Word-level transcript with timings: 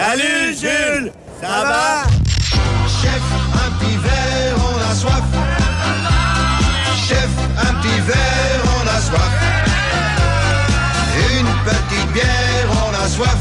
Salut 0.00 0.56
Jules, 0.60 1.12
ça 1.40 1.62
va? 1.62 2.02
Chef, 2.88 3.22
un 3.54 3.70
petit 3.78 3.96
verre, 3.98 4.56
on 4.58 4.90
a 4.90 4.92
soif. 4.92 5.22
Chef, 7.06 7.28
un 7.60 7.74
petit 7.74 8.00
verre, 8.00 8.62
on 8.74 8.88
a 8.88 9.00
soif. 9.00 9.34
Une 11.38 11.46
petite 11.64 12.12
bière, 12.12 12.68
on 12.72 12.92
a 12.92 13.08
soif. 13.08 13.38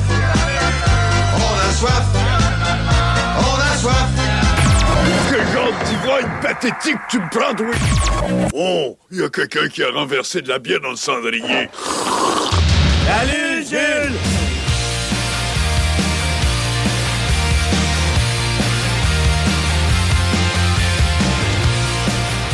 On 1.37 1.55
a 1.57 1.71
soif. 1.73 2.05
On 3.39 3.57
a 3.59 3.75
soif. 3.75 4.09
Quel 5.31 5.47
genre 5.53 5.73
d'ivrogne 5.85 6.31
pathétique 6.39 7.01
tu 7.09 7.17
me 7.17 7.29
prends, 7.31 7.55
oui? 7.63 7.75
Oh, 8.53 8.95
il 9.09 9.21
y 9.21 9.23
a 9.23 9.29
quelqu'un 9.29 9.67
qui 9.69 9.81
a 9.81 9.89
renversé 9.89 10.43
de 10.43 10.49
la 10.49 10.59
bière 10.59 10.81
dans 10.81 10.91
le 10.91 10.97
cendrier. 10.97 11.67
Salut 13.07 13.65
Jules! 13.67 14.42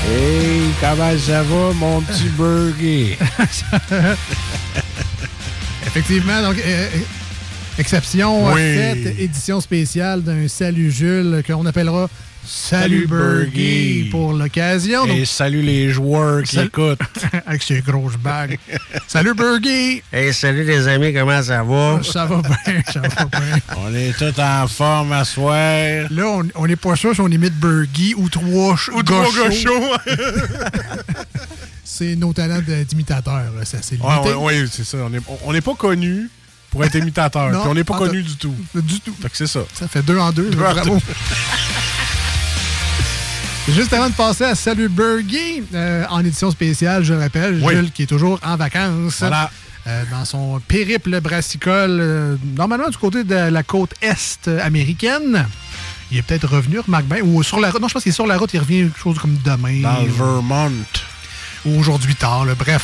Hey, 0.10 0.62
comment 0.82 1.18
ça 1.20 1.44
va, 1.44 1.74
mon 1.74 2.02
petit 2.02 2.30
burger? 2.30 3.18
Effectivement, 5.86 6.42
donc, 6.42 6.58
euh, 6.58 6.62
euh, 6.66 7.00
exception 7.78 8.52
Oui. 8.54 8.62
à 8.80 8.96
cette 8.96 9.20
édition 9.20 9.62
spéciale 9.62 10.24
d'un 10.24 10.48
Salut 10.48 10.92
Jules 10.92 11.44
qu'on 11.46 11.66
appellera 11.66 12.10
Salut 12.46 13.06
Burger. 13.08 14.08
pour 14.12 14.34
l'occasion. 14.34 15.06
Et 15.06 15.20
Donc, 15.20 15.28
salut 15.28 15.62
les 15.62 15.90
joueurs 15.92 16.44
qui 16.44 16.56
Salut. 16.56 16.68
écoutent. 16.68 17.00
avec 17.46 17.62
ses 17.64 17.82
grosses 17.82 18.16
bagues. 18.18 18.58
Salut 19.08 19.34
Burger! 19.34 20.04
Hey, 20.12 20.34
salut 20.34 20.64
les 20.64 20.88
amis, 20.88 21.14
comment 21.14 21.42
ça 21.44 21.64
va? 21.64 22.00
Ça 22.04 22.26
va 22.26 22.42
bien, 22.42 22.82
ça 22.94 23.02
va 23.02 23.26
bien. 23.26 23.60
On 23.78 23.94
est 23.94 24.18
tous 24.18 24.40
en 24.42 24.68
forme 24.68 25.12
à 25.14 25.26
soir. 25.26 26.08
Là, 26.10 26.26
on- 26.28 26.48
on 26.56 26.68
n'est 26.68 26.76
pas 26.76 26.96
sûr 26.96 27.14
si 27.14 27.22
on 27.22 27.28
imite 27.28 27.54
Burger 27.56 28.14
ou 28.18 28.30
trois, 28.30 28.76
Ou 28.94 29.04
trois. 29.04 29.26
C'est 31.84 32.16
nos 32.16 32.34
talents 32.34 32.62
d'imitateurs, 32.88 33.52
là, 33.58 33.66
ça 33.66 33.80
c'est 33.82 34.00
Ouais, 34.00 34.10
limité. 34.16 34.34
ouais, 34.36 34.62
ouais, 34.62 34.66
c'est 34.72 34.86
ça. 34.86 34.98
On 35.00 35.10
n'est 35.10 35.20
on 35.44 35.62
pas 35.62 35.76
connus 35.76 36.30
pour 36.72 36.86
être 36.86 36.96
puis 37.62 37.70
on 37.70 37.74
n'est 37.74 37.84
pas 37.84 37.98
connus 37.98 38.24
du 38.24 38.36
tout. 38.38 38.56
Du 38.76 39.00
tout. 39.02 39.14
Fait 39.22 39.30
que 39.30 39.38
c'est 39.38 39.48
ça. 39.48 39.62
Ça 39.74 39.88
fait 39.88 40.04
deux 40.04 40.18
en 40.18 40.32
deux. 40.32 40.52
En 40.52 40.84
deux. 40.86 41.00
Juste 43.76 43.94
avant 43.94 44.10
de 44.10 44.14
passer 44.16 44.44
à 44.46 44.56
Salut 44.56 44.90
Burger, 44.90 45.64
euh, 45.74 46.04
en 46.10 46.20
édition 46.22 46.50
spéciale, 46.52 47.04
je 47.04 47.14
le 47.14 47.20
rappelle, 47.20 47.60
Oui. 47.64 47.76
Jules 47.76 47.92
qui 47.92 48.04
est 48.04 48.08
toujours 48.08 48.40
en 48.44 48.56
vacances. 48.58 49.20
Voilà. 49.20 49.50
euh, 49.88 50.04
dans 50.12 50.26
son 50.26 50.60
périple 50.68 51.22
brassicole, 51.22 52.00
euh, 52.02 52.36
normalement 52.58 52.90
du 52.90 52.98
côté 52.98 53.24
de 53.24 53.36
la 53.36 53.64
côte 53.64 53.92
est 54.02 54.48
américaine. 54.48 55.46
Il 56.12 56.18
est 56.18 56.22
peut-être 56.24 56.48
revenu, 56.48 56.80
remarque 56.80 57.06
bien. 57.06 57.22
Ou 57.24 57.44
sur 57.44 57.60
la 57.60 57.70
route. 57.70 57.82
Non, 57.82 57.88
je 57.88 57.94
pense 57.94 58.04
qu'il 58.04 58.10
est 58.10 58.14
sur 58.14 58.26
la 58.28 58.38
route, 58.38 58.50
il 58.54 58.60
revient 58.60 58.84
quelque 58.86 59.00
chose 59.00 59.20
comme 59.20 59.38
demain. 59.46 59.82
Dans 59.82 60.02
le 60.02 60.10
Vermont. 60.12 60.72
Ou 61.66 61.80
aujourd'hui 61.80 62.16
tard, 62.16 62.46
là. 62.46 62.56
bref. 62.56 62.84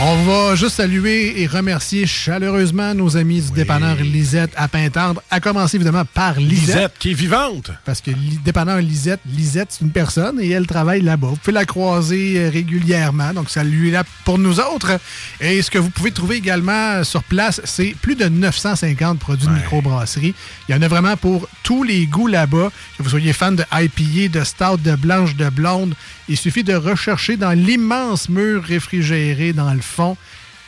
On 0.00 0.24
va 0.24 0.54
juste 0.56 0.76
saluer 0.76 1.42
et 1.42 1.46
remercier 1.46 2.06
chaleureusement 2.06 2.94
nos 2.94 3.16
amis 3.16 3.42
du 3.42 3.50
dépanneur 3.52 3.96
Lisette 3.96 4.50
à 4.56 4.66
Pintendre, 4.66 5.22
à 5.30 5.38
commencer 5.38 5.76
évidemment 5.76 6.04
par 6.06 6.40
Lisette. 6.40 6.66
Lisette, 6.76 6.92
qui 6.98 7.10
est 7.10 7.14
vivante. 7.14 7.70
Parce 7.84 8.00
que 8.00 8.10
dépanneur 8.42 8.78
Lisette, 8.78 9.20
Lisette, 9.26 9.68
c'est 9.70 9.84
une 9.84 9.90
personne 9.90 10.40
et 10.40 10.48
elle 10.50 10.66
travaille 10.66 11.02
là-bas. 11.02 11.28
Vous 11.28 11.36
pouvez 11.36 11.52
la 11.52 11.66
croiser 11.66 12.38
euh, 12.38 12.48
régulièrement, 12.48 13.34
donc 13.34 13.50
ça 13.50 13.62
lui 13.62 13.90
est 13.90 13.92
là 13.92 14.02
pour 14.24 14.38
nous 14.38 14.58
autres. 14.60 14.98
Et 15.40 15.60
ce 15.60 15.70
que 15.70 15.78
vous 15.78 15.90
pouvez 15.90 16.10
trouver 16.10 16.36
également 16.36 17.04
sur 17.04 17.22
place, 17.22 17.60
c'est 17.64 17.94
plus 18.00 18.16
de 18.16 18.24
950 18.24 19.18
produits 19.18 19.46
de 19.46 19.52
microbrasserie. 19.52 20.34
Il 20.68 20.74
y 20.74 20.78
en 20.78 20.82
a 20.82 20.88
vraiment 20.88 21.16
pour 21.18 21.46
tous 21.62 21.82
les 21.84 22.06
goûts 22.06 22.28
là-bas. 22.28 22.70
Que 22.96 23.02
vous 23.02 23.10
soyez 23.10 23.34
fan 23.34 23.56
de 23.56 23.64
IPA, 23.70 24.38
de 24.38 24.44
stout, 24.44 24.78
de 24.78 24.96
blanche, 24.96 25.36
de 25.36 25.50
blonde, 25.50 25.94
il 26.28 26.36
suffit 26.38 26.64
de 26.64 26.74
rechercher 26.74 27.36
dans 27.36 27.50
l'immense 27.50 28.30
mur 28.30 28.64
réfrigéré 28.64 29.52
dans 29.52 29.74
le 29.74 29.81
fond. 29.82 30.16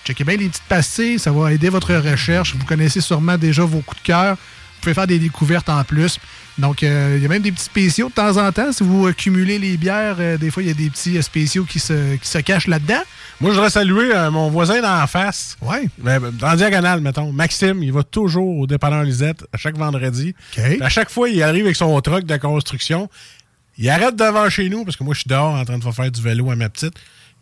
Checkez 0.04 0.24
bien 0.24 0.36
les 0.36 0.48
petites 0.48 0.62
pastilles, 0.64 1.18
ça 1.18 1.32
va 1.32 1.52
aider 1.52 1.70
votre 1.70 1.94
recherche. 1.94 2.54
Vous 2.54 2.64
connaissez 2.66 3.00
sûrement 3.00 3.38
déjà 3.38 3.64
vos 3.64 3.80
coups 3.80 4.02
de 4.02 4.06
cœur. 4.06 4.36
Vous 4.36 4.80
pouvez 4.80 4.94
faire 4.94 5.06
des 5.06 5.18
découvertes 5.18 5.70
en 5.70 5.82
plus. 5.82 6.18
Donc, 6.58 6.82
euh, 6.82 7.14
il 7.16 7.22
y 7.22 7.26
a 7.26 7.28
même 7.28 7.42
des 7.42 7.50
petits 7.50 7.64
spéciaux 7.64 8.08
de 8.10 8.14
temps 8.14 8.36
en 8.36 8.52
temps. 8.52 8.70
Si 8.70 8.84
vous 8.84 9.10
cumulez 9.12 9.58
les 9.58 9.76
bières, 9.76 10.16
euh, 10.20 10.36
des 10.36 10.50
fois, 10.50 10.62
il 10.62 10.68
y 10.68 10.70
a 10.70 10.74
des 10.74 10.90
petits 10.90 11.16
euh, 11.16 11.22
spéciaux 11.22 11.64
qui 11.64 11.80
se, 11.80 12.16
qui 12.16 12.28
se 12.28 12.38
cachent 12.38 12.68
là-dedans. 12.68 13.02
Moi, 13.40 13.50
je 13.50 13.56
voudrais 13.56 13.70
saluer 13.70 14.14
euh, 14.14 14.30
mon 14.30 14.50
voisin 14.50 14.80
d'en 14.80 15.06
face. 15.06 15.56
Ouais. 15.60 15.88
Ben, 15.98 16.20
ben, 16.20 16.56
diagonale, 16.56 17.00
mettons. 17.00 17.32
Maxime, 17.32 17.82
il 17.82 17.92
va 17.92 18.04
toujours 18.04 18.58
au 18.58 18.66
dépanneur 18.66 19.02
Lisette 19.02 19.44
à 19.52 19.56
chaque 19.56 19.76
vendredi. 19.76 20.34
OK. 20.56 20.64
À 20.80 20.88
chaque 20.88 21.10
fois, 21.10 21.28
il 21.28 21.42
arrive 21.42 21.64
avec 21.64 21.76
son 21.76 22.00
truck 22.00 22.24
de 22.24 22.36
construction. 22.36 23.08
Il 23.76 23.90
arrête 23.90 24.14
devant 24.14 24.48
chez 24.48 24.68
nous 24.68 24.84
parce 24.84 24.96
que 24.96 25.02
moi, 25.02 25.14
je 25.14 25.20
suis 25.20 25.28
dehors 25.28 25.54
en 25.54 25.64
train 25.64 25.78
de 25.78 25.90
faire 25.90 26.10
du 26.10 26.22
vélo 26.22 26.50
à 26.50 26.56
ma 26.56 26.68
petite. 26.68 26.94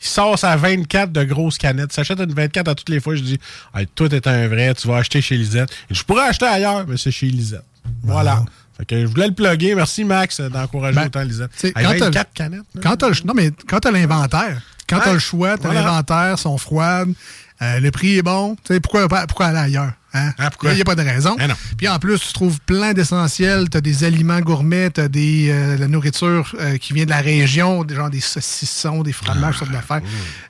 Il 0.03 0.09
sort 0.09 0.39
sa 0.39 0.57
24 0.57 1.13
de 1.13 1.23
grosses 1.25 1.59
canettes. 1.59 1.91
Il 1.93 1.95
s'achète 1.95 2.19
une 2.21 2.33
24 2.35 2.69
à 2.69 2.75
toutes 2.75 2.89
les 2.89 2.99
fois. 3.01 3.15
Je 3.15 3.23
dis, 3.23 3.39
hey, 3.75 3.87
toi, 3.87 4.09
t'es 4.09 4.27
un 4.27 4.49
vrai, 4.49 4.75
tu 4.75 4.89
vas 4.89 4.97
acheter 4.97 5.21
chez 5.23 5.37
Lisette. 5.37 5.71
Et 5.91 5.95
je 5.95 6.03
pourrais 6.05 6.27
acheter 6.29 6.47
ailleurs, 6.47 6.85
mais 6.89 6.97
c'est 6.97 7.11
chez 7.13 7.27
Lisette. 7.27 7.65
Voilà. 8.03 8.45
Fait 8.77 8.85
que 8.85 9.01
je 9.01 9.07
voulais 9.07 9.29
le 9.29 9.35
plugger. 9.35 9.75
Merci, 9.75 10.03
Max, 10.05 10.41
d'encourager 10.41 10.97
Ben, 10.97 11.07
autant 11.07 11.23
Lisette. 11.23 11.51
Hey, 11.65 11.73
quand 11.73 11.83
t'as- 11.99 12.05
24 12.07 12.33
canettes. 12.35 12.61
là. 12.75 12.81
Quand 12.83 12.97
t'as 12.97 13.09
le, 13.11 13.15
non, 13.25 13.35
mais 13.35 13.51
quand 13.69 13.79
t'as 13.81 13.91
l'inventaire, 13.93 14.61
quand 14.89 14.97
Ouais. 14.97 15.03
t'as 15.05 15.13
le 15.13 15.19
choix, 15.21 15.57
t'as 15.57 15.69
Voilà. 15.69 15.83
l'inventaire, 15.83 16.39
sont 16.39 16.59
froides, 16.59 17.13
euh, 17.61 17.79
le 17.81 17.91
prix 17.93 18.19
est 18.19 18.23
bon, 18.23 18.57
tu 18.65 18.75
sais, 18.75 18.81
pourquoi, 18.81 19.09
pourquoi 19.27 19.47
aller 19.47 19.59
ailleurs? 19.59 19.93
Hein? 20.15 20.33
Ah, 20.39 20.51
pourquoi? 20.51 20.73
Il 20.73 20.77
n'y 20.77 20.81
a 20.83 20.85
pas 20.85 20.95
de 20.95 21.03
raison. 21.03 21.37
Ah 21.39 21.49
non. 21.49 21.55
Puis 21.79 21.89
en 21.89 21.99
plus, 21.99 22.19
tu 22.19 22.33
trouves 22.33 22.61
plein 22.61 22.93
d'essentiels. 22.93 23.71
Tu 23.71 23.79
as 23.79 23.81
des 23.81 24.05
aliments 24.05 24.41
gourmets, 24.41 24.91
tu 24.91 25.01
as 25.01 25.09
des, 25.09 25.49
euh, 25.51 25.77
de 25.77 25.81
la 25.81 25.89
nourriture 25.89 26.55
euh, 26.61 26.77
qui 26.77 26.93
vient 26.93 27.05
de 27.05 27.11
la 27.11 27.21
région, 27.21 27.83
des, 27.85 27.95
genre 27.95 28.11
des 28.11 28.21
saucissons, 28.21 29.03
des 29.03 29.13
fromages, 29.13 29.59
sortes 29.59 29.71
d'affaires. 29.73 30.03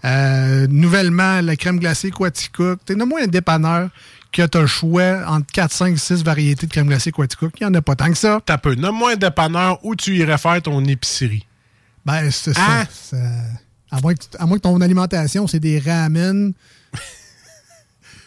Euh, 0.04 0.66
nouvellement, 0.68 1.40
la 1.40 1.56
crème 1.56 1.78
glacée 1.78 2.10
Quaticook. 2.10 2.80
Tu 2.84 3.00
as 3.00 3.06
moins 3.06 3.22
un 3.22 3.26
dépanneur 3.28 3.88
que 4.32 4.46
tu 4.46 4.58
as 4.58 4.60
le 4.62 4.66
choix 4.66 5.24
entre 5.28 5.46
4, 5.52 5.72
5, 5.72 5.98
6 5.98 6.24
variétés 6.24 6.66
de 6.66 6.72
crème 6.72 6.86
glacée 6.88 7.12
Quaticook. 7.12 7.52
Il 7.60 7.64
n'y 7.64 7.70
en 7.70 7.74
a 7.74 7.82
pas 7.82 7.94
tant 7.94 8.10
que 8.10 8.16
ça. 8.18 8.40
T'as 8.44 8.58
peu. 8.58 8.74
Nomme-moi 8.74 9.12
un 9.12 9.16
dépanneur 9.16 9.78
où 9.84 9.94
tu 9.94 10.16
irais 10.16 10.38
faire 10.38 10.60
ton 10.62 10.84
épicerie? 10.86 11.46
Ben, 12.04 12.30
c'est 12.30 12.52
Ah! 12.56 12.84
ça. 12.84 12.88
C'est- 13.10 13.96
À 13.96 14.00
moins, 14.00 14.14
que, 14.14 14.20
à 14.38 14.46
moins 14.46 14.56
que 14.56 14.62
ton 14.62 14.80
alimentation, 14.80 15.46
c'est 15.46 15.60
des 15.60 15.78
ramen 15.78 16.52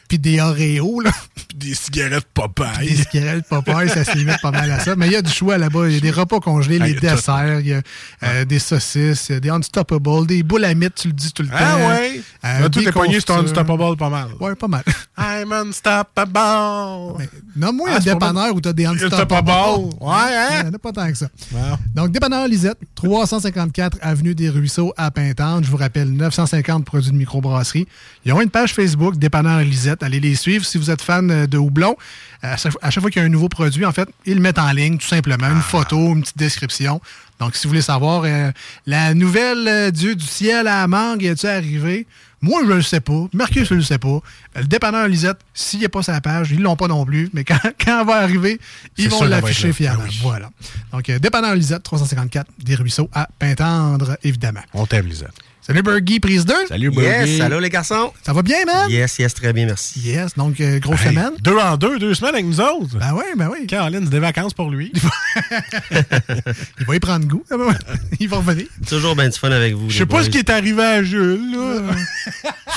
puis 0.07 0.19
des 0.19 0.39
Oreos, 0.39 1.01
là. 1.01 1.11
Puis 1.35 1.69
Des 1.69 1.73
cigarettes 1.73 2.27
Popeye. 2.33 2.67
Des 2.87 2.95
cigarettes 2.95 3.47
Popeye, 3.49 3.89
ça 3.89 4.03
se 4.03 4.17
limite 4.17 4.41
pas 4.41 4.51
mal 4.51 4.69
à 4.71 4.79
ça. 4.79 4.95
Mais 4.95 5.07
il 5.07 5.13
y 5.13 5.15
a 5.15 5.21
du 5.21 5.31
choix 5.31 5.57
là-bas. 5.57 5.87
Il 5.87 5.93
y 5.93 5.97
a 5.97 5.99
des 5.99 6.11
repas 6.11 6.39
congelés, 6.39 6.79
Ah, 6.81 6.87
les 6.87 6.93
desserts, 6.93 7.59
il 7.61 7.67
y 7.67 7.73
a 7.73 7.81
euh, 8.23 8.45
des 8.45 8.59
saucisses, 8.59 9.27
il 9.29 9.33
y 9.33 9.35
a 9.35 9.39
des 9.39 9.49
Unstoppable, 9.49 10.27
des 10.27 10.43
boules 10.43 10.65
à 10.65 10.73
mythes, 10.73 10.95
tu 10.95 11.07
le 11.07 11.13
dis 11.13 11.31
tout 11.31 11.43
le 11.43 11.49
temps. 11.49 11.55
Ah 11.59 11.77
ouais? 11.77 12.21
Euh, 12.43 12.59
Là, 12.61 12.69
tout 12.69 12.79
est 12.79 12.91
pogné 12.91 13.19
sur. 13.19 13.35
Unstoppable 13.35 13.97
pas 13.97 14.09
mal. 14.09 14.27
Ouais, 14.39 14.55
pas 14.55 14.67
mal. 14.67 14.83
I'm 15.17 15.51
unstoppable. 15.51 17.25
Nomme-moi 17.55 17.89
Ah, 17.91 17.95
un 17.97 18.01
c'est 18.01 18.09
pas 18.09 18.13
dépanneur 18.15 18.55
où 18.55 18.61
tu 18.61 18.69
as 18.69 18.73
des 18.73 18.85
Unstoppable. 18.85 19.21
Unstoppable. 19.49 19.95
Ouais, 20.01 20.13
hein? 20.35 20.47
Il 20.51 20.63
n'y 20.63 20.69
en 20.69 20.73
a 20.73 20.79
pas 20.79 20.91
tant 20.91 21.07
que 21.07 21.17
ça. 21.17 21.27
Wow. 21.51 21.59
Donc, 21.93 22.11
dépanneur 22.11 22.47
Lisette, 22.47 22.77
354 22.95 23.97
Avenue 24.01 24.35
des 24.35 24.49
Ruisseaux 24.49 24.93
à 24.97 25.09
Pintante. 25.11 25.63
Je 25.65 25.71
vous 25.71 25.77
rappelle, 25.77 26.09
950 26.11 26.85
produits 26.85 27.11
de 27.11 27.17
microbrasserie. 27.17 27.87
Ils 28.25 28.33
ont 28.33 28.41
une 28.41 28.49
page 28.49 28.73
Facebook, 28.73 29.17
Dépanneur 29.17 29.59
Lisette. 29.61 29.94
Allez 30.03 30.19
les 30.19 30.35
suivre 30.35 30.65
si 30.65 30.77
vous 30.77 30.91
êtes 30.91 31.01
fan 31.01 31.29
euh, 31.31 31.47
de 31.47 31.57
houblon. 31.57 31.95
À 32.41 32.57
chaque, 32.57 32.73
à 32.81 32.89
chaque 32.91 33.01
fois 33.01 33.09
qu'il 33.09 33.21
y 33.21 33.23
a 33.23 33.25
un 33.25 33.31
nouveau 33.31 33.49
produit, 33.49 33.85
en 33.85 33.91
fait, 33.91 34.07
ils 34.25 34.35
le 34.35 34.41
mettent 34.41 34.59
en 34.59 34.71
ligne, 34.71 34.97
tout 34.97 35.07
simplement. 35.07 35.49
Une 35.49 35.61
photo, 35.61 35.97
une 36.13 36.21
petite 36.21 36.37
description. 36.37 37.01
Donc, 37.39 37.55
si 37.55 37.63
vous 37.63 37.69
voulez 37.69 37.81
savoir, 37.81 38.23
euh, 38.25 38.51
la 38.85 39.13
nouvelle 39.13 39.67
euh, 39.67 39.91
Dieu 39.91 40.15
du 40.15 40.25
ciel 40.25 40.67
à 40.67 40.81
la 40.81 40.87
mangue, 40.87 41.23
est-tu 41.23 41.47
arrivé? 41.47 42.07
Moi, 42.41 42.61
je 42.63 42.73
le 42.73 42.81
sais 42.83 42.99
pas. 42.99 43.25
Marcus, 43.33 43.67
je 43.67 43.73
le 43.73 43.81
sais 43.81 43.97
pas. 43.97 44.07
Euh, 44.07 44.19
Le 44.57 44.65
dépanneur 44.65 45.07
Lisette, 45.07 45.39
s'il 45.53 45.79
n'est 45.79 45.87
pas 45.87 46.03
sa 46.03 46.21
page, 46.21 46.51
ils 46.51 46.61
l'ont 46.61 46.75
pas 46.75 46.87
non 46.87 47.03
plus. 47.03 47.29
Mais 47.33 47.43
quand, 47.43 47.57
quand 47.83 48.01
elle 48.01 48.05
va 48.05 48.17
arriver, 48.17 48.59
ils 48.97 49.09
vont 49.09 49.23
l'afficher 49.23 49.73
fièrement. 49.73 50.03
Ah 50.05 50.09
oui. 50.09 50.19
Voilà. 50.21 50.49
Donc, 50.91 51.09
euh, 51.09 51.17
dépanneur 51.17 51.55
Lisette, 51.55 51.81
354 51.81 52.47
des 52.59 52.75
Ruisseaux 52.75 53.09
à 53.13 53.27
Pintendre, 53.39 54.17
évidemment. 54.23 54.61
On 54.75 54.85
t'aime, 54.85 55.07
Lisette. 55.07 55.33
Salut, 55.65 55.81
Bergie, 55.81 56.19
prise 56.19 56.45
2. 56.45 56.53
Salut, 56.67 56.91
Yes, 56.93 56.95
Burgie. 56.95 57.41
allô 57.41 57.59
les 57.59 57.71
garçons? 57.71 58.13
Ça 58.23 58.33
va 58.33 58.43
bien, 58.43 58.63
man? 58.67 58.87
Yes, 58.87 59.17
yes, 59.17 59.33
très 59.33 59.51
bien, 59.51 59.65
merci. 59.65 59.99
Yes. 60.01 60.35
Donc, 60.35 60.61
euh, 60.61 60.77
grosse 60.79 61.01
Hey, 61.01 61.07
semaine. 61.09 61.31
Deux 61.41 61.57
en 61.57 61.75
deux, 61.75 61.97
deux 61.97 62.13
semaines 62.13 62.35
avec 62.35 62.45
nous 62.45 62.61
autres. 62.61 62.99
Ben 62.99 63.13
oui, 63.15 63.23
ben 63.35 63.49
oui. 63.51 63.65
Caroline, 63.65 64.01
c'est 64.03 64.11
des 64.11 64.19
vacances 64.19 64.53
pour 64.53 64.69
lui. 64.69 64.91
Il 66.79 66.85
va 66.85 66.95
y 66.95 66.99
prendre 66.99 67.25
goût. 67.25 67.43
Il 68.19 68.29
va 68.29 68.37
revenir. 68.37 68.67
Toujours 68.87 69.15
bien 69.15 69.27
du 69.27 69.39
fun 69.39 69.49
avec 69.51 69.73
vous. 69.73 69.89
Je 69.89 69.97
sais 69.97 70.05
pas 70.05 70.23
ce 70.23 70.29
qui 70.29 70.37
est 70.37 70.49
arrivé 70.51 70.83
à 70.83 71.01
Jules, 71.03 71.51
là. 71.51 71.81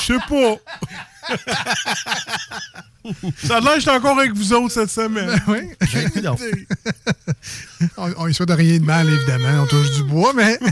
Je 0.00 0.06
sais 0.06 0.18
pas. 0.26 1.36
Ça 3.44 3.58
a 3.58 3.60
l'air 3.60 3.78
j'étais 3.78 3.90
encore 3.90 4.18
avec 4.18 4.32
vous 4.32 4.52
autres 4.52 4.74
cette 4.74 4.90
semaine. 4.90 5.40
Oui. 5.48 5.58
on, 7.96 8.12
on 8.18 8.26
y 8.26 8.34
souhaite 8.34 8.50
rien 8.50 8.78
de 8.78 8.84
mal, 8.84 9.08
évidemment. 9.08 9.62
On 9.62 9.66
touche 9.66 9.94
du 9.96 10.02
bois, 10.04 10.32
mais. 10.34 10.58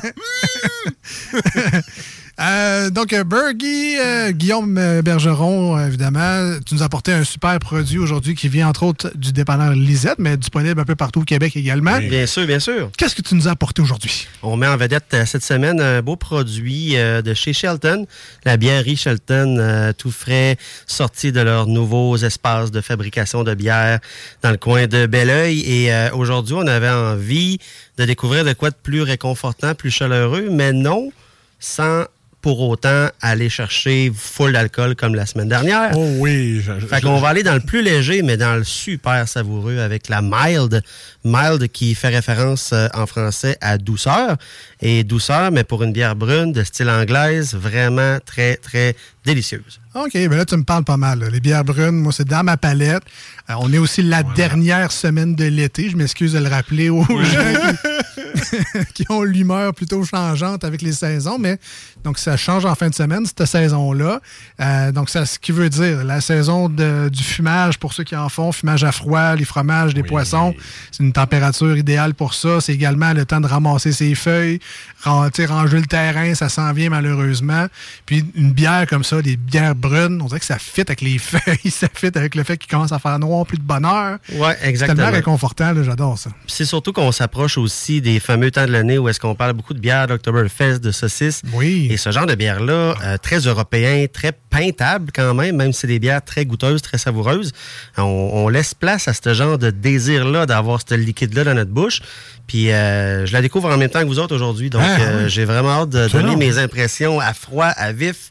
Euh, 2.38 2.90
donc, 2.90 3.14
euh, 3.14 3.24
Bergie, 3.24 3.96
euh, 3.98 4.30
Guillaume 4.30 4.76
euh, 4.76 5.00
Bergeron, 5.00 5.78
évidemment, 5.86 6.58
tu 6.66 6.74
nous 6.74 6.82
as 6.82 6.86
apporté 6.86 7.12
un 7.12 7.24
super 7.24 7.58
produit 7.58 7.98
aujourd'hui 7.98 8.34
qui 8.34 8.48
vient 8.48 8.68
entre 8.68 8.82
autres 8.82 9.10
du 9.14 9.32
dépanneur 9.32 9.72
Lisette, 9.72 10.18
mais 10.18 10.36
disponible 10.36 10.78
un 10.78 10.84
peu 10.84 10.94
partout 10.94 11.20
au 11.20 11.24
Québec 11.24 11.56
également. 11.56 11.98
Bien 11.98 12.26
sûr, 12.26 12.46
bien 12.46 12.60
sûr. 12.60 12.90
Qu'est-ce 12.98 13.14
que 13.14 13.22
tu 13.22 13.34
nous 13.36 13.48
as 13.48 13.52
apporté 13.52 13.80
aujourd'hui? 13.80 14.28
On 14.42 14.58
met 14.58 14.66
en 14.66 14.76
vedette 14.76 15.16
cette 15.24 15.44
semaine 15.44 15.80
un 15.80 16.02
beau 16.02 16.16
produit 16.16 16.98
euh, 16.98 17.22
de 17.22 17.32
chez 17.32 17.54
Shelton, 17.54 18.06
la 18.44 18.58
bièrerie 18.58 18.96
Shelton, 18.96 19.94
tout 19.96 20.10
frais, 20.10 20.58
sorti 20.86 21.32
de 21.32 21.40
leurs 21.40 21.66
nouveaux 21.66 22.18
espaces 22.18 22.70
de 22.70 22.82
fabrication 22.82 23.44
de 23.44 23.54
bière 23.54 23.98
dans 24.42 24.50
le 24.50 24.58
coin 24.58 24.86
de 24.86 25.06
Belleuil. 25.06 25.60
Et 25.60 25.90
aujourd'hui, 26.12 26.54
on 26.54 26.66
avait 26.66 26.90
envie 26.90 27.58
de 27.96 28.04
découvrir 28.04 28.44
de 28.44 28.52
quoi 28.52 28.70
de 28.70 28.76
plus 28.80 29.02
réconfortant, 29.02 29.74
plus 29.74 29.90
chaleureux, 29.90 30.48
mais 30.50 30.72
non 30.72 31.10
sans 31.58 32.04
pour 32.46 32.60
autant 32.60 33.08
aller 33.22 33.48
chercher 33.48 34.12
full 34.14 34.52
d'alcool 34.52 34.94
comme 34.94 35.16
la 35.16 35.26
semaine 35.26 35.48
dernière. 35.48 35.90
Oh 35.96 36.06
oui. 36.20 36.60
je- 36.64 36.78
je- 36.78 36.87
Fait 36.87 37.00
qu'on 37.00 37.19
va 37.19 37.26
aller 37.31 37.43
dans 37.43 37.54
le 37.54 37.60
plus 37.60 37.82
léger, 37.82 38.22
mais 38.22 38.37
dans 38.37 38.54
le 38.54 38.62
super 38.62 39.26
savoureux 39.26 39.78
avec 39.81 40.08
la 40.08 40.20
mild. 40.22 40.81
Mild 41.25 41.66
qui 41.72 41.96
fait 41.96 42.06
référence 42.06 42.70
euh, 42.72 42.87
en 42.94 43.06
français 43.06 43.58
à 43.60 43.78
douceur. 43.78 44.37
Et 44.81 45.02
douceur, 45.02 45.50
mais 45.50 45.64
pour 45.64 45.82
une 45.82 45.93
bière 45.93 46.14
brune 46.14 46.52
de 46.52 46.62
style 46.62 46.88
anglaise, 46.88 47.52
vraiment 47.54 48.19
très, 48.25 48.54
très 48.58 48.94
délicieuse. 49.26 49.81
OK, 49.94 50.12
ben 50.14 50.31
là, 50.37 50.44
tu 50.44 50.56
me 50.56 50.62
parles 50.62 50.84
pas 50.84 50.96
mal. 50.96 51.19
là. 51.19 51.28
Les 51.31 51.40
bières 51.40 51.64
brunes, 51.64 51.96
moi, 51.96 52.12
c'est 52.12 52.26
dans 52.28 52.44
ma 52.44 52.56
palette. 52.56 53.02
Euh, 53.50 53.55
on 53.58 53.73
est 53.73 53.78
aussi 53.78 54.02
la 54.02 54.23
dernière 54.23 54.93
semaine 54.93 55.34
de 55.34 55.44
l'été. 55.44 55.90
Je 55.90 55.96
m'excuse 55.96 56.32
de 56.32 56.38
le 56.38 56.49
rappeler 56.49 56.88
aux 56.90 57.02
gens 57.05 57.14
qui, 57.14 58.56
qui 58.94 59.06
ont 59.11 59.23
l'humeur 59.23 59.75
plutôt 59.75 60.05
changeante 60.05 60.64
avec 60.64 60.82
les 60.82 60.93
saisons, 60.93 61.38
mais 61.38 61.58
donc 62.05 62.19
ça 62.19 62.37
change 62.37 62.64
en 62.67 62.75
fin 62.75 62.88
de 62.88 62.94
semaine, 62.94 63.25
cette 63.26 63.46
saison-là. 63.46 64.20
Euh, 64.61 64.93
donc, 64.93 65.08
ça, 65.11 65.25
ce 65.26 65.38
qui 65.38 65.52
veut 65.52 65.70
dire 65.70 66.05
la 66.05 66.20
saison 66.20 66.69
de- 66.69 67.08
du 67.08 67.22
fumage 67.22 67.79
pour 67.79 67.93
ceux 67.93 68.05
qui 68.05 68.14
en 68.17 68.29
font, 68.29 68.52
fumage 68.52 68.84
à 68.84 68.93
froid, 68.93 69.34
les 69.34 69.44
fromages, 69.44 69.94
les 69.94 70.02
poissons, 70.02 70.55
c'est 70.93 71.02
une 71.02 71.12
température 71.12 71.76
idéale 71.76 72.14
pour 72.14 72.34
ça. 72.34 72.61
C'est 72.61 72.75
également 72.75 73.12
le 73.12 73.25
temps 73.25 73.40
de 73.40 73.46
ramasser 73.46 73.93
ses 73.93 74.14
feuilles, 74.14 74.61
ranger 75.05 75.79
le 75.81 75.87
terrain, 75.87 76.34
ça 76.34 76.49
s'en 76.49 76.72
vient 76.72 76.90
malheureusement. 76.90 77.67
Puis 78.05 78.25
une 78.34 78.52
bière 78.52 78.87
comme 78.87 79.05
ça, 79.05 79.15
des 79.22 79.36
bières 79.36 79.74
brunes, 79.74 80.20
on 80.22 80.26
dirait 80.26 80.40
que 80.40 80.46
ça 80.46 80.58
fit 80.58 80.80
avec 80.82 81.00
les 81.00 81.18
feuilles, 81.18 81.70
ça 81.70 81.88
fit 81.92 82.10
avec 82.14 82.34
le 82.34 82.42
fait 82.44 82.56
qu'il 82.56 82.70
commence 82.70 82.92
à 82.92 82.98
faire 82.98 83.18
noir, 83.18 83.46
plus 83.46 83.58
de 83.58 83.62
bonheur. 83.62 84.18
C'est 84.28 84.36
exactement. 84.62 84.96
tellement 84.96 85.12
réconfortant, 85.12 85.72
j'adore 85.82 86.18
ça. 86.18 86.30
Puis 86.46 86.54
c'est 86.56 86.64
surtout 86.64 86.92
qu'on 86.92 87.12
s'approche 87.12 87.58
aussi 87.58 88.00
des 88.00 88.20
fameux 88.20 88.50
temps 88.50 88.66
de 88.66 88.72
l'année 88.72 88.98
où 88.98 89.08
est-ce 89.08 89.20
qu'on 89.20 89.34
parle 89.34 89.52
beaucoup 89.52 89.74
de 89.74 89.80
bières, 89.80 90.06
d'Octoberfest, 90.06 90.78
de 90.80 90.90
saucisses. 90.90 91.42
Oui. 91.52 91.88
Et 91.90 91.96
ce 91.96 92.10
genre 92.10 92.26
de 92.26 92.34
bière-là, 92.34 92.94
euh, 93.02 93.16
très 93.18 93.38
européen, 93.38 94.06
très 94.12 94.32
peintable 94.32 95.10
quand 95.14 95.34
même, 95.34 95.56
même 95.56 95.72
si 95.72 95.80
c'est 95.80 95.86
des 95.86 95.98
bières 95.98 96.24
très 96.24 96.44
goûteuses, 96.46 96.82
très 96.82 96.98
savoureuses. 96.98 97.52
On, 97.98 98.02
on 98.02 98.48
laisse 98.48 98.74
place 98.74 99.08
à 99.08 99.12
ce 99.14 99.34
genre 99.34 99.58
de 99.58 99.70
désir-là 99.70 100.46
d'avoir 100.46 100.80
ce 100.86 100.94
liquide-là 100.94 101.44
dans 101.44 101.54
notre 101.54 101.70
bouche. 101.70 102.00
Puis 102.46 102.70
euh, 102.72 103.26
je 103.26 103.32
la 103.32 103.42
découvre 103.42 103.69
en 103.70 103.76
même 103.76 103.90
temps 103.90 104.00
que 104.00 104.06
vous 104.06 104.19
autres 104.19 104.34
aujourd'hui. 104.34 104.70
Donc 104.70 104.82
Ah, 104.84 105.00
euh, 105.00 105.24
oui. 105.24 105.30
j'ai 105.30 105.44
vraiment 105.44 105.82
hâte 105.82 105.90
de 105.90 106.08
donner 106.08 106.36
mes 106.36 106.58
impressions 106.58 107.19
à 107.20 107.34
froid, 107.34 107.66
à 107.66 107.92
vif. 107.92 108.30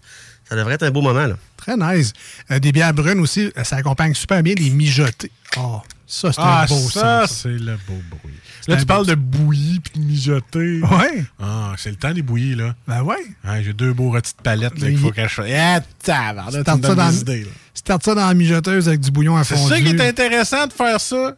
Ça 0.50 0.56
devrait 0.56 0.75
être 0.75 0.83
un 0.83 0.92
beau 0.92 1.01
moment. 1.01 1.25
Là. 1.27 1.36
Très 1.57 1.75
nice. 1.77 2.13
Euh, 2.51 2.59
des 2.59 2.71
bières 2.71 2.94
brunes 2.94 3.19
aussi, 3.19 3.51
euh, 3.57 3.63
ça 3.63 3.77
accompagne 3.77 4.13
super 4.13 4.44
bien 4.44 4.53
des 4.53 4.69
mijotés. 4.69 5.31
Oh, 5.57 5.81
ça, 6.06 6.31
c'est 6.31 6.42
Ah, 6.42 6.62
un 6.63 6.65
beau 6.68 6.75
ça, 6.89 6.89
son. 6.89 7.00
ça. 7.00 7.27
c'est 7.27 7.50
le 7.50 7.77
beau 7.88 8.00
bruit. 8.12 8.33
C'est 8.65 8.71
Là, 8.71 8.77
tu 8.79 8.85
parles 8.88 9.06
de 9.06 9.13
bouillie 9.13 9.79
puis 9.79 10.00
de 10.01 10.06
mijoter. 10.06 10.81
Ouais. 10.81 11.23
Ah, 11.39 11.73
c'est 11.77 11.91
le 11.91 11.97
temps 11.97 12.12
des 12.13 12.23
bouillies, 12.23 12.56
là. 12.56 12.73
Ben 12.88 13.03
ouais. 13.03 13.15
J'ai 13.63 13.73
deux 13.73 13.94
beaux 13.94 14.09
rôtis 14.09 14.33
de 14.35 14.41
palette 14.41 14.79
là, 14.79 14.88
qu'il 14.89 14.97
faut 14.97 15.12
que 15.12 15.21
je 15.21 15.27
fasse. 15.27 15.51
Ah, 15.56 15.79
tabarnak, 16.01 16.65
tu 16.65 16.71
me 16.71 16.77
donnes 16.77 16.95
dans, 16.95 17.09
des 17.09 17.19
idées, 17.21 17.41
là. 17.44 17.50
starte 17.75 18.03
ça 18.03 18.15
dans 18.15 18.27
la 18.27 18.33
mijoteuse 18.33 18.88
avec 18.88 19.01
du 19.01 19.12
bouillon 19.12 19.38
à 19.38 19.44
C'est 19.44 19.56
fondu. 19.56 19.69
ça 19.69 19.79
qui 19.79 19.88
est 19.89 20.01
intéressant 20.01 20.65
de 20.65 20.73
faire 20.73 21.00
ça. 21.00 21.35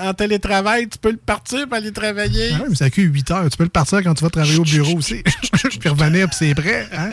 En 0.00 0.12
télétravail, 0.14 0.88
tu 0.88 0.98
peux 0.98 1.12
le 1.12 1.18
partir 1.18 1.68
pour 1.68 1.76
aller 1.76 1.92
travailler. 1.92 2.50
Ah 2.56 2.62
ouais, 2.62 2.68
mais 2.70 2.74
ça 2.74 2.90
cuit 2.90 3.04
8 3.04 3.30
heures. 3.30 3.48
Tu 3.48 3.56
peux 3.56 3.64
le 3.64 3.70
partir 3.70 4.02
quand 4.02 4.14
tu 4.14 4.24
vas 4.24 4.30
travailler 4.30 4.58
au 4.58 4.64
bureau 4.64 4.96
aussi. 4.96 5.22
puis 5.80 5.88
revenir, 5.88 6.28
puis 6.28 6.36
c'est 6.36 6.54
prêt. 6.56 6.88
hein? 6.96 7.10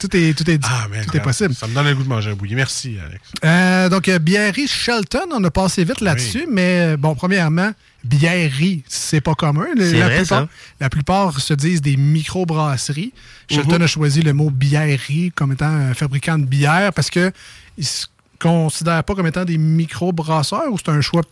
Tout 0.00 0.14
est, 0.16 0.36
tout 0.36 0.50
est, 0.50 0.60
Ah, 0.64 0.86
tout 1.06 1.16
est 1.16 1.20
possible. 1.20 1.54
Ça 1.54 1.68
me 1.68 1.74
donne 1.74 1.86
le 1.86 1.94
goût 1.94 2.02
de 2.02 2.08
manger 2.08 2.30
un 2.30 2.34
bouilli. 2.34 2.56
Merci, 2.56 2.96
Alex. 3.06 3.22
Euh, 3.44 3.88
donc, 3.88 4.10
bièrerie 4.10 4.66
Shelton, 4.66 5.28
on 5.32 5.44
a 5.44 5.50
passé 5.52 5.84
vite 5.84 6.00
là-dessus, 6.00 6.46
mais 6.50 6.96
bon, 6.96 7.14
premièrement, 7.14 7.70
bièrerie, 8.04 8.82
c'est 8.88 9.20
pas 9.20 9.34
commun. 9.34 9.66
Le- 9.76 9.90
C'est 9.90 9.98
la, 9.98 10.06
vrai, 10.06 10.16
plupart, 10.18 10.40
ça. 10.42 10.48
la 10.80 10.88
plupart 10.90 11.40
se 11.40 11.54
disent 11.54 11.82
des 11.82 11.96
microbrasseries. 11.96 13.12
Shelton 13.50 13.76
Mhm. 13.76 13.82
a 13.82 13.86
choisi 13.86 14.22
le 14.22 14.32
mot 14.32 14.50
bièrerie 14.50 15.32
comme 15.34 15.52
étant 15.52 15.66
un 15.66 15.94
fabricant 15.94 16.38
de 16.38 16.44
bière 16.44 16.92
parce 16.92 17.10
que 17.10 17.32
ils 17.76 17.84
se 17.86 18.06
considèrent 18.38 19.02
pas 19.04 19.14
comme 19.14 19.26
étant 19.26 19.44
des 19.44 19.58
microbrasseurs 19.58 20.70
ou 20.70 20.78
c'est 20.78 20.90
un 20.90 21.00
choix 21.00 21.22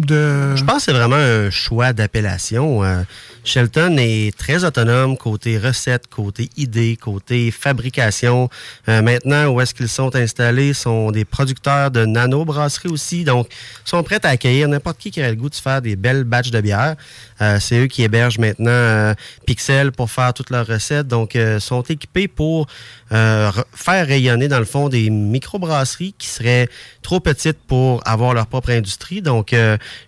Je 0.00 0.64
pense 0.64 0.76
que 0.76 0.82
c'est 0.82 0.92
vraiment 0.92 1.16
un 1.16 1.50
choix 1.50 1.92
d'appellation. 1.92 2.84
Euh, 2.84 3.02
Shelton 3.42 3.96
est 3.98 4.36
très 4.36 4.64
autonome 4.64 5.16
côté 5.16 5.58
recette, 5.58 6.06
côté 6.06 6.50
idée, 6.56 6.96
côté 7.00 7.50
fabrication. 7.50 8.48
Euh, 8.88 9.02
maintenant, 9.02 9.48
où 9.48 9.60
est-ce 9.60 9.74
qu'ils 9.74 9.88
sont 9.88 10.14
installés, 10.14 10.72
sont 10.72 11.10
des 11.10 11.24
producteurs 11.24 11.90
de 11.90 12.04
nano-brasseries 12.04 12.90
aussi. 12.90 13.24
Donc, 13.24 13.48
sont 13.84 14.02
prêts 14.04 14.24
à 14.24 14.28
accueillir 14.28 14.68
n'importe 14.68 14.98
qui 14.98 15.10
qui 15.10 15.20
aurait 15.20 15.30
le 15.30 15.36
goût 15.36 15.48
de 15.50 15.54
faire 15.54 15.82
des 15.82 15.96
belles 15.96 16.24
batches 16.24 16.50
de 16.50 16.60
bière. 16.60 16.94
Euh, 17.40 17.58
c'est 17.60 17.78
eux 17.78 17.86
qui 17.86 18.02
hébergent 18.02 18.38
maintenant 18.38 18.70
euh, 18.70 19.14
Pixel 19.46 19.92
pour 19.92 20.10
faire 20.10 20.34
toutes 20.34 20.50
leurs 20.50 20.66
recettes. 20.66 21.06
Donc, 21.08 21.36
euh, 21.36 21.60
sont 21.60 21.82
équipés 21.82 22.28
pour 22.28 22.66
re- 23.10 23.64
faire 23.74 24.06
rayonner, 24.06 24.48
dans 24.48 24.58
le 24.58 24.64
fond, 24.64 24.88
des 24.88 25.08
microbrasseries 25.10 26.14
qui 26.18 26.26
seraient 26.28 26.68
trop 27.02 27.20
petites 27.20 27.58
pour 27.66 28.02
avoir 28.06 28.34
leur 28.34 28.46
propre 28.46 28.70
industrie. 28.70 29.22
Donc, 29.22 29.54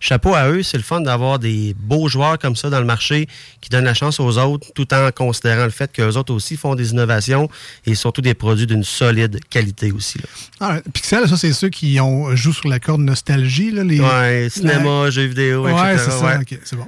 chapeau 0.01 0.35
à 0.35 0.49
eux. 0.51 0.63
C'est 0.63 0.77
le 0.77 0.83
fun 0.83 1.01
d'avoir 1.01 1.39
des 1.39 1.75
beaux 1.79 2.09
joueurs 2.09 2.39
comme 2.39 2.57
ça 2.57 2.69
dans 2.69 2.81
le 2.81 2.85
marché 2.87 3.27
qui 3.61 3.71
donnent 3.71 3.85
la 3.85 3.95
chance 3.95 4.21
aux 4.21 4.37
autres 4.39 4.67
tout 4.75 4.93
en 4.93 5.11
considérant 5.13 5.65
le 5.65 5.71
fait 5.71 5.91
qu'eux 5.93 6.17
autres 6.17 6.35
aussi 6.35 6.57
font 6.57 6.75
des 6.75 6.91
innovations 6.91 7.49
et 7.87 7.95
surtout 7.95 8.21
des 8.21 8.35
produits 8.35 8.67
d'une 8.67 8.85
solide 8.85 9.41
qualité 9.49 9.93
aussi. 9.93 10.19
Là. 10.19 10.25
Ah, 10.61 10.77
Pixel, 10.93 11.29
ça, 11.29 11.37
c'est 11.37 11.53
ceux 11.53 11.69
qui 11.71 11.99
ont, 12.01 12.35
jouent 12.37 12.53
sur 12.53 12.69
la 12.69 12.81
corde 12.81 13.01
nostalgie. 13.01 13.71
Là, 13.71 13.83
les... 13.85 14.01
Ouais, 14.01 14.49
cinéma, 14.51 15.09
jeux 15.11 15.25
vidéo, 15.27 15.65
Ouais, 15.65 15.73
etc. 15.95 15.97
c'est 16.05 16.11
ça. 16.11 16.25
ouais. 16.25 16.37
OK, 16.37 16.59
c'est 16.65 16.77
bon. 16.77 16.87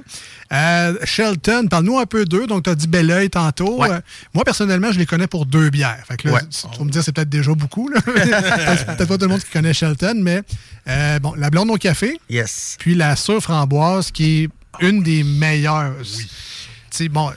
Euh, 0.51 0.95
Shelton, 1.03 1.67
parle-nous 1.69 1.97
un 1.99 2.05
peu 2.05 2.25
d'eux. 2.25 2.45
Donc, 2.47 2.63
tu 2.63 2.69
as 2.69 2.75
dit 2.75 2.87
bel 2.87 3.09
oeil 3.09 3.29
tantôt. 3.29 3.79
Ouais. 3.81 3.89
Euh, 3.89 3.99
moi, 4.33 4.43
personnellement, 4.43 4.91
je 4.91 4.99
les 4.99 5.05
connais 5.05 5.27
pour 5.27 5.45
deux 5.45 5.69
bières. 5.69 6.03
Fait 6.07 6.17
que 6.17 6.27
là, 6.27 6.35
Ouais. 6.35 6.41
tu 6.49 6.77
vas 6.79 6.85
me 6.85 6.89
dire, 6.91 7.03
c'est 7.03 7.11
peut-être 7.11 7.29
déjà 7.29 7.53
beaucoup. 7.53 7.89
peut-être 8.05 9.05
pas 9.07 9.17
tout 9.17 9.21
le 9.21 9.27
monde 9.27 9.43
qui 9.43 9.51
connaît 9.51 9.73
Shelton, 9.73 10.19
mais 10.21 10.41
euh, 10.87 11.19
bon, 11.19 11.33
la 11.35 11.49
blonde 11.49 11.69
au 11.71 11.77
café, 11.77 12.19
Yes. 12.29 12.75
puis 12.79 12.95
la 12.95 13.15
sur 13.15 13.41
framboise, 13.41 14.11
qui 14.11 14.43
est 14.43 14.49
une 14.85 15.01
des 15.03 15.23
meilleures. 15.23 15.93
Tu 16.03 16.27
sais, 16.91 17.09
bon, 17.09 17.31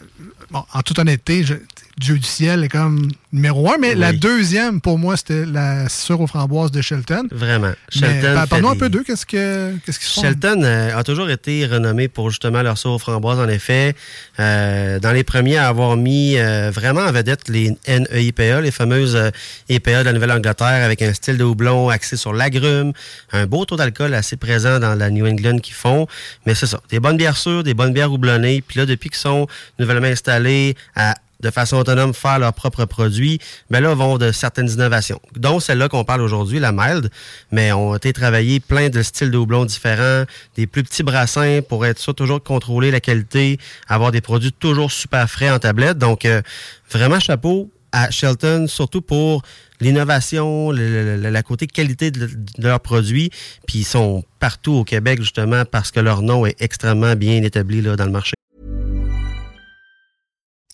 bon, 0.51 0.65
en 0.73 0.83
toute 0.83 0.99
honnêteté, 0.99 1.45
je- 1.45 1.55
Dieu 1.99 2.19
du 2.19 2.27
ciel 2.27 2.63
est 2.63 2.69
comme 2.69 3.09
numéro 3.33 3.71
un, 3.73 3.79
mais 3.79 3.95
la 3.95 4.13
deuxième, 4.13 4.83
pour 4.83 4.99
moi, 4.99 5.17
c'était 5.17 5.47
la 5.47 5.89
sur 5.89 6.21
aux 6.21 6.27
framboises 6.27 6.71
de 6.71 6.83
Shelton. 6.83 7.27
Vraiment. 7.33 7.73
Shelton. 7.89 8.35
par- 8.35 8.43
fait 8.43 8.49
Parle-nous 8.51 8.69
un 8.69 8.77
peu 8.77 8.91
d'eux. 8.91 9.03
Qu'est-ce 9.03 9.25
que- 9.25 9.75
qu'est-ce 9.85 9.99
qu'ils 9.99 10.09
font? 10.09 10.21
Shelton 10.21 10.63
euh, 10.63 10.95
a 10.95 11.03
toujours 11.05 11.31
été 11.31 11.65
renommé 11.65 12.09
pour 12.09 12.29
justement 12.29 12.61
leur 12.61 12.77
sauce 12.77 12.97
aux 12.97 12.99
framboises, 12.99 13.39
en 13.39 13.49
effet. 13.49 13.95
Euh, 14.41 14.99
dans 15.01 15.13
les 15.13 15.25
premiers 15.25 15.57
à 15.57 15.69
avoir 15.69 15.97
mis 15.97 16.37
euh, 16.37 16.71
vraiment 16.71 17.01
en 17.01 17.13
vedette 17.13 17.49
les 17.49 17.75
NEIPA, 17.89 18.61
les 18.61 18.71
fameuses 18.71 19.17
euh, 19.17 19.31
EPA 19.71 20.01
de 20.01 20.05
la 20.05 20.13
Nouvelle-Angleterre, 20.13 20.85
avec 20.85 21.01
un 21.01 21.15
style 21.15 21.39
de 21.39 21.45
houblon 21.45 21.89
axé 21.89 22.19
sur 22.19 22.35
l'agrume, 22.35 22.93
un 23.33 23.47
beau 23.47 23.65
taux 23.65 23.77
d'alcool 23.77 24.13
assez 24.13 24.37
présent 24.37 24.79
dans 24.81 24.95
la 24.95 25.09
New 25.09 25.27
England 25.27 25.61
qu'ils 25.61 25.75
font. 25.75 26.07
Mais 26.45 26.55
c'est 26.55 26.67
ça, 26.67 26.79
des 26.91 27.01
bonnes 27.01 27.17
bières 27.17 27.39
sûres, 27.39 27.63
des 27.65 27.73
bonnes 27.73 27.95
bières 27.95 28.13
houblonnées. 28.13 28.61
Puis 28.61 28.81
là, 28.81 28.85
depuis 28.85 29.09
qu'ils 29.09 29.17
sont 29.19 29.47
nouvellement 29.79 30.09
installés 30.09 30.77
à 30.95 31.15
de 31.41 31.51
façon 31.51 31.77
autonome 31.77 32.15
faire 32.15 32.39
leurs 32.39 32.53
propres 32.53 32.85
produits, 32.85 33.39
ben 33.71 33.81
là, 33.81 33.95
vont 33.95 34.19
de 34.19 34.33
certaines 34.33 34.71
innovations, 34.71 35.21
dont 35.37 35.61
celle-là 35.61 35.89
qu'on 35.89 36.05
parle 36.05 36.23
aujourd'hui, 36.23 36.59
la 36.59 36.73
mild, 36.73 37.11
mais 37.53 37.73
ont 37.73 37.95
été 37.95 38.13
travaillés 38.13 38.61
plein 38.61 38.89
de 38.89 39.03
styles 39.03 39.31
de 39.31 39.39
houblons 39.39 39.65
différents, 39.65 40.25
des 40.57 40.67
plus 40.67 40.83
petits 40.83 41.03
brassins 41.03 41.61
pour 41.67 41.85
être 41.87 41.99
sûr 41.99 42.15
toujours 42.15 42.43
contrôler 42.43 42.91
la 42.91 43.01
qualité, 43.01 43.59
avoir 43.89 44.13
des 44.13 44.21
produits 44.21 44.53
toujours 44.53 44.93
super 44.93 45.29
frais 45.31 45.51
en 45.51 45.59
tablette. 45.59 45.99
Donc, 45.99 46.25
euh, 46.25 46.43
vraiment 46.91 47.21
chapeau 47.21 47.71
à 47.93 48.11
Shelton, 48.11 48.67
surtout 48.69 49.01
pour 49.01 49.43
l'innovation, 49.81 50.71
la 50.71 51.43
côté 51.43 51.67
qualité 51.67 52.11
de, 52.11 52.27
de 52.27 52.69
leurs 52.69 52.81
produits, 52.81 53.31
puis 53.67 53.81
ils 53.81 53.85
sont 53.85 54.25
partout 54.39 54.73
au 54.73 54.85
Québec 54.85 55.21
justement 55.21 55.65
parce 55.65 55.91
que 55.91 56.01
leur 56.01 56.23
nom 56.23 56.47
est 56.47 56.61
extrêmement 56.61 57.15
bien 57.15 57.43
établi 57.43 57.83
là, 57.83 57.97
dans 57.97 58.07
le 58.07 58.11
marché. 58.11 58.35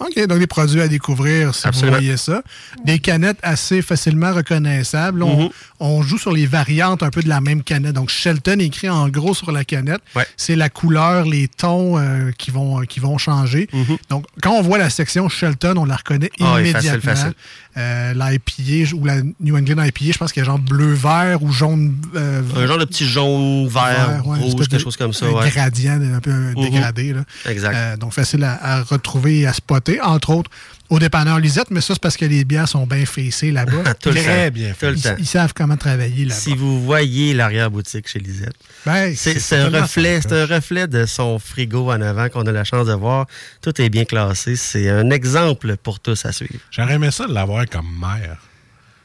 OK, 0.00 0.26
donc 0.26 0.38
des 0.38 0.46
produits 0.46 0.80
à 0.80 0.88
découvrir 0.88 1.54
si 1.54 1.66
Absolument. 1.68 1.98
vous 1.98 2.02
voyez 2.02 2.16
ça. 2.16 2.42
Des 2.84 2.98
canettes 2.98 3.38
assez 3.42 3.82
facilement 3.82 4.32
reconnaissables. 4.32 5.22
On, 5.22 5.42
Mhm. 5.44 5.48
on 5.78 6.02
joue 6.02 6.16
sur 6.18 6.32
les 6.32 6.46
variantes 6.46 7.02
un 7.02 7.10
peu 7.10 7.22
de 7.22 7.28
la 7.28 7.40
même 7.42 7.62
canette. 7.62 7.92
Donc, 7.92 8.08
Shelton 8.10 8.58
écrit 8.60 8.88
en 8.88 9.08
gros 9.08 9.34
sur 9.34 9.52
la 9.52 9.64
canette. 9.64 10.00
Ouais. 10.16 10.26
C'est 10.38 10.56
la 10.56 10.70
couleur, 10.70 11.26
les 11.26 11.48
tons 11.48 11.98
euh, 11.98 12.30
qui, 12.38 12.50
vont, 12.50 12.80
qui 12.82 12.98
vont 13.00 13.18
changer. 13.18 13.68
Donc, 14.08 14.24
quand 14.42 14.52
on 14.52 14.62
voit 14.62 14.78
la 14.78 14.88
section 14.90 15.28
Shelton, 15.28 15.74
on 15.76 15.84
la 15.84 15.96
reconnaît 15.96 16.30
facile, 16.72 17.00
facile. 17.02 17.32
Euh, 17.76 18.12
L'IPA 18.14 18.94
ou 18.96 19.04
la 19.04 19.22
New 19.40 19.56
England 19.56 19.82
IPA, 19.84 20.12
je 20.12 20.18
pense 20.18 20.32
qu'il 20.32 20.40
y 20.40 20.42
a 20.42 20.46
genre 20.46 20.58
bleu-vert 20.58 21.42
ou 21.42 21.52
jaune... 21.52 21.94
euh, 22.16 22.42
Un 22.56 22.66
genre 22.66 22.78
de 22.78 22.84
petit 22.84 23.06
jaune, 23.06 23.68
vert, 23.68 23.82
vert, 24.08 24.26
ouais, 24.26 24.38
une 24.38 24.42
rouge, 24.44 24.54
quelque 24.62 24.72
de- 24.76 24.78
chose 24.78 24.96
comme 24.96 25.12
ça. 25.12 25.26
Un 25.26 25.30
ouais. 25.32 25.50
gradient, 25.50 26.00
un 26.14 26.20
peu 26.20 26.32
un 26.32 26.52
Mhm. 26.54 26.62
dégradé. 26.64 27.12
Là. 27.12 27.24
Exact. 27.46 27.72
Euh, 27.74 27.96
donc, 27.96 28.12
facile 28.12 28.42
à, 28.44 28.58
à 28.78 28.82
retrouver 28.82 29.40
et 29.40 29.46
à 29.46 29.52
spotter, 29.52 30.00
entre 30.00 30.30
autres, 30.30 30.50
au 30.88 30.98
dépanneur 30.98 31.38
Lisette, 31.38 31.70
mais 31.70 31.80
ça, 31.80 31.94
c'est 31.94 32.02
parce 32.02 32.16
que 32.16 32.24
les 32.24 32.44
bières 32.44 32.68
sont 32.68 32.84
bien 32.84 33.06
fessées 33.06 33.52
là-bas. 33.52 33.94
Très 34.00 34.48
temps. 34.50 34.52
bien 34.52 34.72
Tout 34.76 34.86
le 34.86 34.96
ils, 34.96 35.02
temps. 35.02 35.14
ils 35.20 35.26
savent 35.26 35.52
comment 35.54 35.76
travailler 35.76 36.24
là-bas. 36.24 36.40
Si 36.40 36.56
vous 36.56 36.82
voyez 36.82 37.32
l'arrière-boutique 37.32 38.08
chez 38.08 38.18
Lisette, 38.18 38.54
Ben, 38.84 39.14
c'est 39.14 39.36
un 39.56 39.68
reflet, 39.68 40.18
un 40.32 40.46
reflet 40.46 40.88
de 40.88 41.06
son 41.06 41.38
frigo 41.38 41.92
en 41.92 42.00
avant 42.00 42.28
qu'on 42.28 42.42
a 42.46 42.50
la 42.50 42.64
chance 42.64 42.88
de 42.88 42.92
voir. 42.94 43.26
Tout 43.62 43.80
est 43.80 43.88
bien 43.88 44.04
classé. 44.04 44.56
C'est 44.56 44.88
un 44.88 45.10
exemple 45.10 45.76
pour 45.76 46.00
tous 46.00 46.26
à 46.26 46.32
suivre. 46.32 46.54
J'aurais 46.72 46.94
aimé 46.94 47.12
ça 47.12 47.28
de 47.28 47.32
l'avoir 47.34 47.59
comme 47.66 47.88
mère. 48.00 48.38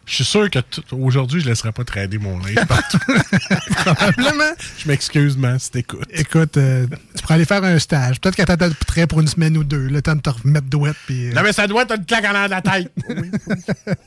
Je 0.08 0.14
suis 0.16 0.24
sûr 0.24 0.52
que 0.52 0.60
aujourd'hui, 0.92 1.40
je 1.40 1.46
ne 1.46 1.50
laisserai 1.50 1.72
pas 1.72 1.84
trader 1.84 2.20
mon 2.20 2.38
linge 2.38 2.64
partout. 2.68 3.00
Probablement. 3.78 4.54
je 4.78 4.88
m'excuse, 4.88 5.36
man, 5.36 5.58
si 5.58 5.72
t'écoutes. 5.72 6.06
Écoute, 6.12 6.58
euh, 6.58 6.86
tu 7.16 7.24
pourrais 7.24 7.34
aller 7.34 7.46
faire 7.46 7.64
un 7.64 7.80
stage. 7.80 8.22
Peut-être 8.22 8.36
qu'elle 8.36 8.74
prêt 8.86 9.08
pour 9.08 9.22
une 9.22 9.28
semaine 9.28 9.58
ou 9.58 9.64
deux. 9.64 9.88
Le 9.88 10.04
temps 10.04 10.16
de 10.16 10.22
te 10.22 10.30
remettre 10.30 10.68
douette. 10.68 10.96
Puis, 11.08 11.30
euh, 11.30 11.34
Non, 11.34 11.42
mais 11.42 11.54
ça 11.54 11.66
doit 11.66 11.82
être 11.84 11.96
une 11.98 12.06
claque 12.06 12.24
en 12.26 12.34
l'air 12.34 12.46
de 12.46 12.52
la 12.52 12.62
tête. 12.62 12.92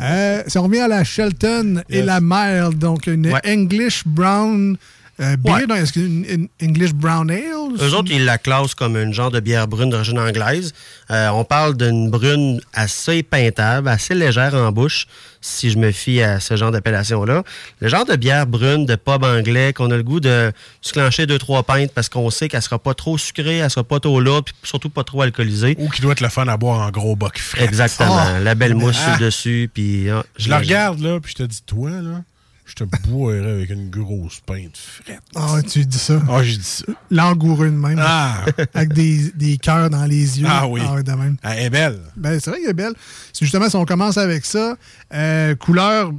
Euh, 0.00 0.42
si 0.46 0.58
on 0.58 0.64
revient 0.64 0.80
à 0.80 0.88
la 0.88 1.04
Shelton 1.04 1.82
et 1.88 2.02
la 2.02 2.20
Mild, 2.20 2.78
donc 2.78 3.06
une 3.06 3.32
Ouais. 3.32 3.40
English 3.46 4.02
Brown 4.06 4.76
euh, 5.20 5.36
beer, 5.36 5.52
Ouais. 5.52 5.66
non, 5.66 5.74
est-ce 5.74 5.92
qu'une 5.92 6.24
une 6.24 6.48
English 6.62 6.92
Brown 6.94 7.30
Ale? 7.30 7.42
Eux 7.80 7.94
autres, 7.94 8.10
ils 8.12 8.24
la 8.24 8.38
classent 8.38 8.74
comme 8.74 8.96
une 8.96 9.12
genre 9.12 9.30
de 9.30 9.40
bière 9.40 9.66
brune 9.68 9.90
d'origine 9.90 10.18
anglaise. 10.18 10.72
Euh, 11.10 11.28
on 11.30 11.44
parle 11.44 11.76
d'une 11.76 12.10
brune 12.10 12.60
assez 12.72 13.22
peintable, 13.22 13.88
assez 13.88 14.14
légère 14.14 14.54
en 14.54 14.70
bouche, 14.72 15.06
si 15.40 15.70
je 15.70 15.78
me 15.78 15.90
fie 15.92 16.20
à 16.22 16.40
ce 16.40 16.56
genre 16.56 16.70
d'appellation-là. 16.70 17.42
Le 17.80 17.88
genre 17.88 18.04
de 18.04 18.16
bière 18.16 18.46
brune 18.46 18.86
de 18.86 18.94
pub 18.96 19.24
anglais 19.24 19.72
qu'on 19.72 19.90
a 19.90 19.96
le 19.96 20.02
goût 20.02 20.20
de 20.20 20.52
se 20.82 20.92
clencher 20.92 21.26
deux, 21.26 21.38
trois 21.38 21.62
pintes 21.62 21.92
parce 21.92 22.08
qu'on 22.08 22.30
sait 22.30 22.48
qu'elle 22.48 22.62
sera 22.62 22.78
pas 22.78 22.94
trop 22.94 23.18
sucrée, 23.18 23.58
elle 23.58 23.70
sera 23.70 23.84
pas 23.84 24.00
trop 24.00 24.20
lourde, 24.20 24.44
puis 24.44 24.54
surtout 24.62 24.90
pas 24.90 25.04
trop 25.04 25.22
alcoolisée. 25.22 25.76
Ou 25.78 25.88
qui 25.88 26.00
doit 26.00 26.12
être 26.12 26.20
le 26.20 26.28
fun 26.28 26.46
à 26.48 26.56
boire 26.56 26.80
en 26.86 26.90
gros 26.90 27.16
boc 27.16 27.38
frais. 27.38 27.64
Exactement. 27.64 28.18
Oh. 28.38 28.42
la 28.42 28.54
belle 28.54 28.74
mousse 28.74 28.96
Ah. 29.00 29.12
sur 29.12 29.20
le 29.20 29.26
dessus, 29.26 29.70
puis... 29.72 30.10
ah, 30.10 30.22
Je 30.38 30.48
la 30.48 30.58
regarde, 30.58 31.00
là, 31.00 31.18
puis 31.20 31.32
je 31.36 31.42
te 31.42 31.48
dis, 31.48 31.62
toi, 31.66 31.90
là, 31.90 32.22
je 32.68 32.74
te 32.74 32.84
boirais 33.08 33.50
avec 33.50 33.70
une 33.70 33.88
grosse 33.90 34.40
pinte 34.44 34.76
frette. 34.76 35.20
Ah, 35.34 35.56
tu 35.68 35.84
dis 35.86 35.98
ça? 35.98 36.20
Ah, 36.28 36.42
j'ai 36.42 36.56
dit 36.58 36.62
ça. 36.62 36.84
Langoureux 37.10 37.70
de 37.70 37.76
même. 37.76 37.98
Ah, 38.00 38.44
Avec 38.74 38.92
des, 38.92 39.30
des 39.34 39.56
cœurs 39.56 39.88
dans 39.90 40.04
les 40.04 40.38
yeux. 40.40 40.46
Ah 40.48 40.68
oui. 40.68 40.82
ouais, 40.82 41.02
de 41.02 41.12
même. 41.12 41.36
elle 41.42 41.58
est 41.64 41.70
belle. 41.70 41.98
Ben, 42.16 42.38
c'est 42.38 42.50
vrai 42.50 42.60
qu'elle 42.60 42.70
est 42.70 42.74
belle. 42.74 42.92
C'est 43.32 43.44
justement, 43.46 43.68
si 43.70 43.76
on 43.76 43.84
commence 43.86 44.18
avec 44.18 44.44
ça, 44.44 44.76
euh, 45.14 45.54
couleur 45.56 46.12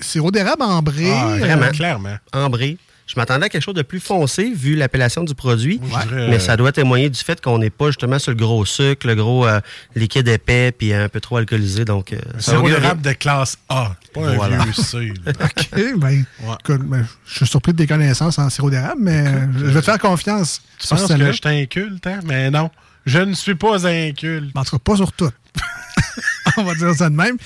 sirop 0.00 0.30
d'érable 0.30 0.62
ambré. 0.62 1.10
Ah, 1.12 1.28
euh, 1.28 1.38
vraiment. 1.38 1.70
Clairement. 1.70 2.16
ambré. 2.32 2.78
Je 3.06 3.14
m'attendais 3.16 3.46
à 3.46 3.48
quelque 3.50 3.62
chose 3.62 3.74
de 3.74 3.82
plus 3.82 4.00
foncé 4.00 4.50
vu 4.54 4.76
l'appellation 4.76 5.24
du 5.24 5.34
produit, 5.34 5.78
Moi, 5.82 6.00
je 6.04 6.08
dirais, 6.08 6.28
mais 6.30 6.36
euh, 6.36 6.38
ça 6.38 6.56
doit 6.56 6.72
témoigner 6.72 7.10
du 7.10 7.18
fait 7.20 7.38
qu'on 7.40 7.58
n'est 7.58 7.68
pas 7.70 7.88
justement 7.88 8.18
sur 8.18 8.30
le 8.32 8.36
gros 8.38 8.64
sucre, 8.64 9.06
le 9.06 9.14
gros 9.14 9.46
euh, 9.46 9.60
liquide 9.94 10.26
épais 10.28 10.72
puis 10.72 10.92
un 10.94 11.08
peu 11.10 11.20
trop 11.20 11.36
alcoolisé. 11.36 11.84
Donc, 11.84 12.12
euh, 12.14 12.18
C'est 12.38 12.54
un 12.54 12.78
rap 12.80 13.02
de 13.02 13.12
classe 13.12 13.58
A. 13.68 13.94
Pas 14.14 14.28
un 14.28 14.34
Voilà. 14.36 14.64
vieux 14.64 14.72
C. 14.72 15.12
OK, 15.28 15.98
ben, 15.98 16.24
écoute, 16.60 16.82
ben, 16.82 17.06
je 17.26 17.34
suis 17.36 17.46
surpris 17.46 17.72
de 17.72 17.78
tes 17.78 17.86
connaissances 17.86 18.38
en 18.38 18.48
sirop 18.48 18.70
d'érable, 18.70 19.00
mais 19.02 19.26
euh, 19.26 19.46
je 19.58 19.64
vais 19.66 19.80
te 19.80 19.84
faire 19.84 19.98
confiance 19.98 20.62
Tu 20.78 20.88
penses 20.88 21.06
que 21.06 21.32
je 21.32 21.40
t'inculte, 21.42 22.06
hein? 22.06 22.20
Mais 22.24 22.50
non. 22.50 22.70
Je 23.04 23.18
ne 23.18 23.34
suis 23.34 23.54
pas 23.54 23.86
inculte. 23.86 24.50
En 24.56 24.64
tout 24.64 24.78
cas, 24.78 24.82
pas 24.82 24.96
sur 24.96 25.12
tout. 25.12 25.30
on 26.58 26.64
va 26.64 26.74
dire 26.74 26.94
ça 26.94 27.10
de 27.10 27.14
même. 27.16 27.36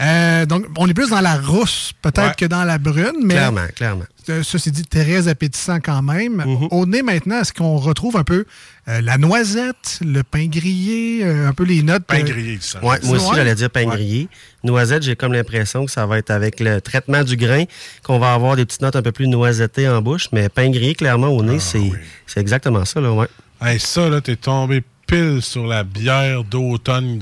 Euh, 0.00 0.46
donc, 0.46 0.66
on 0.76 0.86
est 0.88 0.94
plus 0.94 1.10
dans 1.10 1.20
la 1.20 1.36
rousse, 1.36 1.92
peut-être, 2.02 2.18
Ouais. 2.28 2.34
que 2.36 2.44
dans 2.46 2.64
la 2.64 2.78
brune, 2.78 3.12
mais. 3.22 3.34
Clairement, 3.34 3.66
clairement. 3.74 4.04
Euh, 4.28 4.42
Ceci 4.42 4.70
dit, 4.70 4.84
très 4.84 5.26
appétissant 5.28 5.78
quand 5.80 6.02
même. 6.02 6.42
Mm-hmm. 6.44 6.68
Au 6.70 6.84
nez, 6.86 7.02
maintenant, 7.02 7.40
est-ce 7.40 7.52
qu'on 7.52 7.76
retrouve 7.78 8.16
un 8.18 8.24
peu 8.24 8.44
euh, 8.88 9.00
la 9.00 9.16
noisette, 9.16 10.00
le 10.04 10.22
pain 10.22 10.46
grillé, 10.46 11.20
euh, 11.24 11.48
un 11.48 11.52
peu 11.54 11.64
les 11.64 11.82
notes? 11.82 12.04
Pain 12.04 12.20
grillé, 12.22 12.58
ça. 12.60 12.78
Ouais, 12.84 12.98
moi 13.04 13.16
aussi, 13.16 13.30
j'allais 13.34 13.54
dire 13.54 13.70
pain 13.70 13.86
Ouais. 13.86 13.96
grillé. 13.96 14.28
Noisette, 14.64 15.02
j'ai 15.02 15.16
comme 15.16 15.32
l'impression 15.32 15.86
que 15.86 15.90
ça 15.90 16.04
va 16.04 16.18
être 16.18 16.30
avec 16.30 16.60
le 16.60 16.80
traitement 16.82 17.22
du 17.24 17.36
grain 17.36 17.64
qu'on 18.02 18.18
va 18.18 18.34
avoir 18.34 18.56
des 18.56 18.66
petites 18.66 18.82
notes 18.82 18.96
un 18.96 19.02
peu 19.02 19.12
plus 19.12 19.28
noisettées 19.28 19.88
en 19.88 20.02
bouche. 20.02 20.26
Mais 20.32 20.48
pain 20.50 20.68
grillé, 20.70 20.94
clairement, 20.94 21.28
au 21.28 21.42
nez, 21.42 21.56
Ah, 21.56 21.60
c'est 21.60 21.78
oui. 21.78 21.92
exactement 22.36 22.84
ça. 22.84 23.00
Là, 23.00 23.12
ouais. 23.12 23.28
Hey, 23.62 23.80
ça, 23.80 24.08
là, 24.10 24.20
t'es 24.20 24.36
tombé 24.36 24.82
pile 25.08 25.40
sur 25.42 25.66
la 25.66 25.82
bière 25.82 26.44
d'automne 26.44 27.18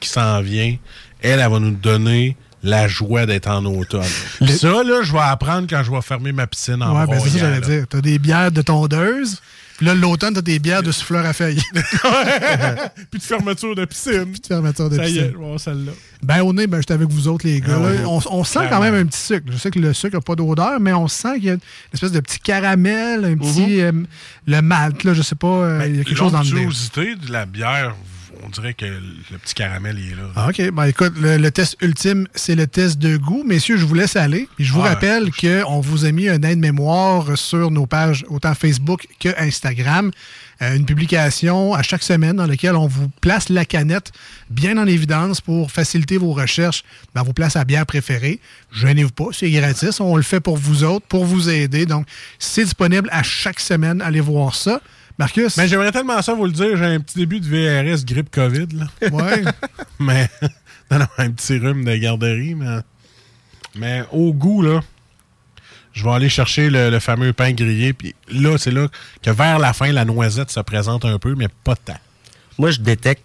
qui 0.00 0.08
s'en 0.08 0.42
vient. 0.42 0.76
Elle, 1.22 1.40
elle 1.40 1.50
va 1.50 1.58
nous 1.60 1.70
donner 1.70 2.36
la 2.62 2.88
joie 2.88 3.26
d'être 3.26 3.48
en 3.48 3.64
automne. 3.64 4.02
Ça, 4.46 4.82
là, 4.82 5.02
je 5.02 5.12
vais 5.12 5.18
apprendre 5.20 5.66
quand 5.70 5.82
je 5.82 5.90
vais 5.90 6.02
fermer 6.02 6.32
ma 6.32 6.46
piscine 6.46 6.82
en 6.82 6.98
Ouais, 6.98 7.06
ben 7.06 7.18
c'est 7.20 7.30
ça 7.30 7.38
j'allais 7.38 7.60
dire. 7.60 7.86
T'as 7.88 8.00
des 8.00 8.18
bières 8.18 8.52
de 8.52 8.62
tondeuse, 8.62 9.40
puis 9.82 9.86
là, 9.88 9.94
l'automne, 9.96 10.32
t'as 10.32 10.42
des 10.42 10.60
bières 10.60 10.84
de 10.84 10.92
souffleur 10.92 11.26
à 11.26 11.32
feuilles. 11.32 11.60
Puis 13.10 13.18
de 13.18 13.24
fermeture 13.24 13.74
de 13.74 13.84
piscine. 13.84 14.26
Puis 14.30 14.38
de 14.40 14.46
fermeture 14.46 14.88
de 14.88 14.94
Ça 14.96 15.08
y 15.08 15.18
est, 15.18 15.28
piscine. 15.32 15.58
celle-là. 15.58 15.90
Ben, 16.22 16.40
au 16.42 16.52
nez, 16.52 16.68
ben, 16.68 16.78
j'étais 16.78 16.94
avec 16.94 17.08
vous 17.08 17.26
autres, 17.26 17.44
les 17.48 17.60
gars. 17.60 17.80
Ah 17.82 18.06
on, 18.08 18.20
on 18.30 18.44
sent 18.44 18.60
quand 18.70 18.80
même 18.80 18.94
un 18.94 19.04
petit 19.06 19.18
sucre. 19.20 19.44
Je 19.50 19.56
sais 19.56 19.72
que 19.72 19.80
le 19.80 19.92
sucre 19.92 20.14
n'a 20.14 20.20
pas 20.20 20.36
d'odeur, 20.36 20.78
mais 20.78 20.92
on 20.92 21.08
sent 21.08 21.34
qu'il 21.34 21.44
y 21.46 21.50
a 21.50 21.54
une 21.54 21.60
espèce 21.92 22.12
de 22.12 22.20
petit 22.20 22.38
caramel, 22.38 23.24
un 23.24 23.36
petit. 23.36 23.80
euh, 23.80 23.90
le 24.46 24.60
malt, 24.62 25.02
là, 25.02 25.14
je 25.14 25.22
sais 25.22 25.34
pas. 25.34 25.48
euh, 25.48 25.84
il 25.88 25.96
y 25.96 26.00
a 26.00 26.04
quelque 26.04 26.16
chose 26.16 26.30
dans 26.30 26.42
le 26.42 26.44
nez. 26.44 26.62
L'onctuosité 26.62 27.16
de 27.16 27.32
la 27.32 27.44
bière, 27.44 27.96
on 28.44 28.48
dirait 28.48 28.74
que 28.74 28.84
le 28.84 29.38
petit 29.38 29.54
caramel, 29.54 29.98
il 29.98 30.12
est 30.12 30.14
là. 30.16 30.22
Ah, 30.36 30.48
OK. 30.48 30.70
Ben, 30.72 30.86
écoute, 30.86 31.12
le, 31.20 31.36
le 31.36 31.50
test 31.50 31.76
ultime, 31.80 32.26
c'est 32.34 32.54
le 32.54 32.66
test 32.66 32.98
de 32.98 33.16
goût. 33.16 33.44
Messieurs, 33.46 33.76
je 33.76 33.84
vous 33.84 33.94
laisse 33.94 34.16
aller. 34.16 34.48
Je 34.58 34.72
vous 34.72 34.80
Ah, 34.82 34.90
rappelle 34.90 35.30
qu'on 35.32 35.80
vous 35.80 36.04
a 36.04 36.12
mis 36.12 36.28
un 36.28 36.42
aide-mémoire 36.42 37.36
sur 37.38 37.70
nos 37.70 37.86
pages, 37.86 38.24
autant 38.28 38.54
Facebook 38.54 39.06
que 39.20 39.28
Instagram. 39.38 40.10
Euh, 40.60 40.76
une 40.76 40.84
publication 40.86 41.74
à 41.74 41.82
chaque 41.82 42.02
semaine 42.04 42.36
dans 42.36 42.46
laquelle 42.46 42.76
on 42.76 42.86
vous 42.86 43.08
place 43.20 43.48
la 43.48 43.64
canette 43.64 44.12
bien 44.48 44.78
en 44.78 44.86
évidence 44.86 45.40
pour 45.40 45.72
faciliter 45.72 46.18
vos 46.18 46.32
recherches 46.32 46.84
dans 47.14 47.24
vos 47.24 47.32
places 47.32 47.56
à 47.56 47.64
bière 47.64 47.84
préférées. 47.86 48.38
Gênez-vous 48.72 49.10
pas, 49.10 49.26
c'est 49.32 49.50
gratis. 49.50 49.98
On 50.00 50.14
le 50.16 50.22
fait 50.22 50.40
pour 50.40 50.56
vous 50.56 50.84
autres, 50.84 51.06
pour 51.06 51.24
vous 51.24 51.48
aider. 51.48 51.84
Donc, 51.86 52.06
c'est 52.38 52.64
disponible 52.64 53.08
à 53.12 53.22
chaque 53.24 53.58
semaine. 53.60 54.00
Allez 54.02 54.20
voir 54.20 54.54
ça. 54.54 54.80
Marcus? 55.18 55.56
Mais 55.56 55.68
j'aimerais 55.68 55.92
tellement 55.92 56.20
ça 56.22 56.34
vous 56.34 56.46
le 56.46 56.52
dire, 56.52 56.76
j'ai 56.76 56.84
un 56.84 57.00
petit 57.00 57.18
début 57.18 57.40
de 57.40 57.46
VRS 57.46 58.04
grippe 58.04 58.30
COVID, 58.30 58.68
là. 58.72 59.08
Ouais. 59.10 59.42
mais, 59.98 60.28
non, 60.90 60.98
non, 61.00 61.06
un 61.18 61.30
petit 61.30 61.58
rhume 61.58 61.84
de 61.84 61.96
garderie, 61.96 62.54
mais, 62.54 62.78
mais 63.74 64.02
au 64.12 64.32
goût, 64.32 64.62
là, 64.62 64.80
je 65.92 66.04
vais 66.04 66.10
aller 66.10 66.28
chercher 66.28 66.70
le, 66.70 66.90
le 66.90 66.98
fameux 67.00 67.32
pain 67.32 67.52
grillé, 67.52 67.92
puis 67.92 68.14
là, 68.28 68.56
c'est 68.58 68.70
là 68.70 68.88
que 69.22 69.30
vers 69.30 69.58
la 69.58 69.72
fin, 69.72 69.92
la 69.92 70.04
noisette 70.04 70.50
se 70.50 70.60
présente 70.60 71.04
un 71.04 71.18
peu, 71.18 71.34
mais 71.34 71.48
pas 71.64 71.76
tant. 71.76 71.98
Moi, 72.58 72.70
je 72.70 72.80
détecte 72.80 73.24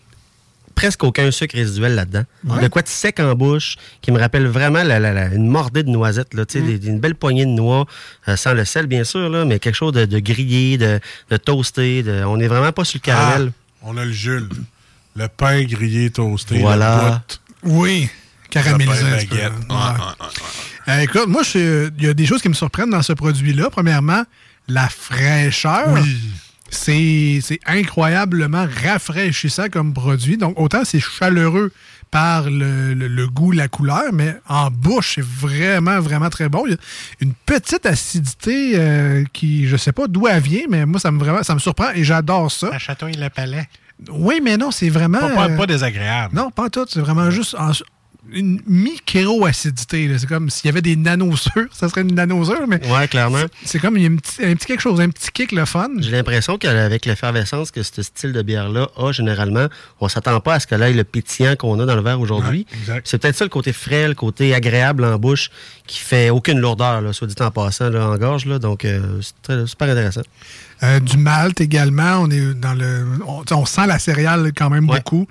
presque 0.77 1.03
aucun 1.03 1.31
sucre 1.31 1.55
résiduel 1.55 1.96
là-dedans. 1.96 2.24
Ouais. 2.46 2.62
De 2.62 2.67
quoi 2.67 2.84
de 2.84 2.88
sec 2.88 3.19
en 3.19 3.34
bouche, 3.34 3.75
qui 4.01 4.12
me 4.12 4.19
rappelle 4.19 4.46
vraiment 4.46 4.84
la- 4.84 5.00
la- 5.00 5.12
la- 5.12 5.34
une 5.34 5.48
mordée 5.48 5.81
de 5.84 5.89
noisette, 5.89 6.34
là, 6.36 6.46
tu 6.46 6.60
sais, 6.60 6.63
des- 6.65 6.88
une 6.88 7.00
belle 7.00 7.15
poignée 7.15 7.46
de 7.46 7.50
noix, 7.51 7.86
euh, 8.27 8.36
sans 8.38 8.53
le 8.53 8.63
sel, 8.63 8.86
bien 8.86 9.03
sûr, 9.03 9.27
là, 9.29 9.43
mais 9.43 9.57
quelque 9.60 9.75
chose 9.75 9.91
de, 9.93 10.05
de 10.05 10.19
grillé, 10.19 10.77
de, 10.77 11.00
de 11.31 11.38
toasté. 11.38 12.03
de- 12.03 12.24
on 12.25 12.38
n'est 12.38 12.48
vraiment 12.48 12.72
pas 12.72 12.86
sur 12.86 13.00
le 13.01 13.05
caramel. 13.05 13.51
Ah, 13.55 13.86
on 13.89 13.98
a 13.98 14.05
le 14.05 14.12
Jules. 14.12 14.50
Le 15.15 15.27
pain 15.27 15.63
grillé 15.63 16.12
toasté. 16.12 16.60
Voilà. 16.60 17.24
Oui, 17.63 18.07
caramélisé. 18.51 19.03
Ouais, 19.03 19.19
Ouais. 19.69 19.77
Euh, 20.89 21.00
écoute, 21.00 21.27
moi, 21.27 21.41
je- 21.43 21.89
il 21.98 22.03
y 22.05 22.07
a 22.07 22.13
des 22.13 22.25
choses 22.27 22.41
qui 22.41 22.50
me 22.50 22.53
surprennent 22.53 22.91
dans 22.91 23.01
ce 23.01 23.13
produit-là. 23.13 23.69
Premièrement, 23.72 24.24
la 24.67 24.88
fraîcheur. 24.89 25.88
Oui. 25.89 26.17
C'est 26.69 27.39
c'est 27.41 27.59
incroyablement 27.65 28.65
rafraîchissant 28.83 29.69
comme 29.69 29.93
produit. 29.93 30.38
Donc, 30.38 30.59
autant 30.59 30.83
c'est 30.83 31.00
chaleureux 31.00 31.71
par 32.12 32.50
le, 32.50 32.93
le- 32.93 33.07
le 33.07 33.27
goût, 33.27 33.51
la 33.51 33.67
couleur, 33.67 34.13
mais 34.13 34.36
en 34.47 34.69
bouche, 34.71 35.15
c'est 35.15 35.24
vraiment, 35.25 36.00
vraiment 36.00 36.29
très 36.29 36.47
bon. 36.50 36.63
Il 36.65 36.71
y 36.71 36.75
a 36.75 36.77
une 37.21 37.33
petite 37.33 37.86
acidité 37.86 38.74
euh, 38.75 39.24
qui, 39.33 39.67
je 39.67 39.75
sais 39.75 39.91
pas 39.91 40.07
d'où 40.07 40.27
elle 40.27 40.41
vient, 40.41 40.63
mais 40.69 40.86
moi, 40.86 41.00
ça 41.01 41.12
me, 41.12 41.19
vraiment, 41.19 41.43
ça 41.43 41.53
me 41.53 41.59
surprend 41.59 41.89
et 41.93 42.03
j'adore 42.05 42.50
ça. 42.51 42.69
La 42.71 42.79
chatouille 42.79 43.13
le 43.17 43.29
palais. 43.29 43.67
Oui, 44.09 44.39
mais 44.43 44.55
non, 44.57 44.71
c'est 44.71 44.89
vraiment... 44.89 45.19
Pas, 45.19 45.29
pas- 45.36 45.50
euh, 45.50 45.57
pas 45.57 45.65
désagréable. 45.65 46.33
non, 46.36 46.50
pas 46.51 46.69
tout. 46.69 46.86
C'est 46.88 47.00
vraiment 47.01 47.29
juste 47.29 47.55
en- 47.55 47.71
une 48.31 48.62
micro-acidité. 48.67 50.10
C'est 50.17 50.27
comme 50.27 50.50
s'il 50.50 50.65
y 50.67 50.69
avait 50.69 50.81
des 50.81 50.96
nanosures. 50.96 51.67
Ça 51.72 51.89
serait 51.89 52.01
une 52.01 52.15
nanosure, 52.15 52.67
mais 52.67 52.79
Ouais, 52.88 53.07
clairement. 53.07 53.43
c'est 53.65 53.79
comme 53.79 53.98
il 53.98 54.03
y 54.03 54.05
a 54.07 54.10
un 54.10 54.15
petit, 54.15 54.43
un 54.43 54.55
petit 54.55 54.65
quelque 54.67 54.81
chose, 54.81 55.00
un 55.01 55.10
petit 55.10 55.31
kick 55.31 55.51
le 55.51 55.65
fun. 55.65 55.89
J'ai 56.00 56.12
l'impression 56.12 56.57
qu'avec 56.57 57.05
l'effervescence 57.05 57.72
que 57.72 57.84
ce 57.84 58.01
style 58.01 58.34
de 58.34 58.41
bière-là 58.41 58.89
a 58.98 59.12
généralement, 59.12 59.67
on 60.00 60.07
s'attend 60.07 60.39
pas 60.39 60.55
à 60.55 60.60
ce 60.60 60.67
que 60.67 60.75
là, 60.75 60.89
le 60.89 61.03
pétillant 61.03 61.55
qu'on 61.55 61.79
a 61.79 61.86
dans 61.86 61.96
le 61.96 62.01
verre 62.01 62.19
aujourd'hui. 62.19 62.65
Ouais, 62.88 63.01
c'est 63.03 63.17
peut-être 63.17 63.36
ça 63.36 63.46
le 63.46 63.50
côté 63.50 63.74
frais, 63.74 64.07
le 64.07 64.15
côté 64.15 64.53
agréable 64.53 65.03
en 65.05 65.17
bouche, 65.17 65.50
qui 65.86 66.00
fait 66.00 66.29
aucune 66.29 66.60
lourdeur, 66.60 67.01
là, 67.01 67.13
soit 67.13 67.27
dit 67.27 67.36
en 67.39 67.51
passant, 67.51 67.89
là, 67.89 68.07
en 68.10 68.17
gorge. 68.17 68.46
Là, 68.46 68.60
donc, 68.60 68.86
euh, 68.86 69.19
c'est 69.22 69.34
très- 69.41 69.67
super 69.67 69.89
intéressant. 69.89 70.22
Euh, 70.84 71.00
du 71.00 71.17
malt 71.17 71.60
également. 71.60 72.17
On 72.22 72.29
est 72.29 72.53
dans 72.53 72.75
le. 72.75 73.03
On, 73.51 73.65
sent 73.65 73.88
la 73.88 73.98
céréale 73.98 74.51
quand 74.55 74.69
même 74.69 74.88
Ouais. 74.88 74.98
beaucoup. 74.98 75.27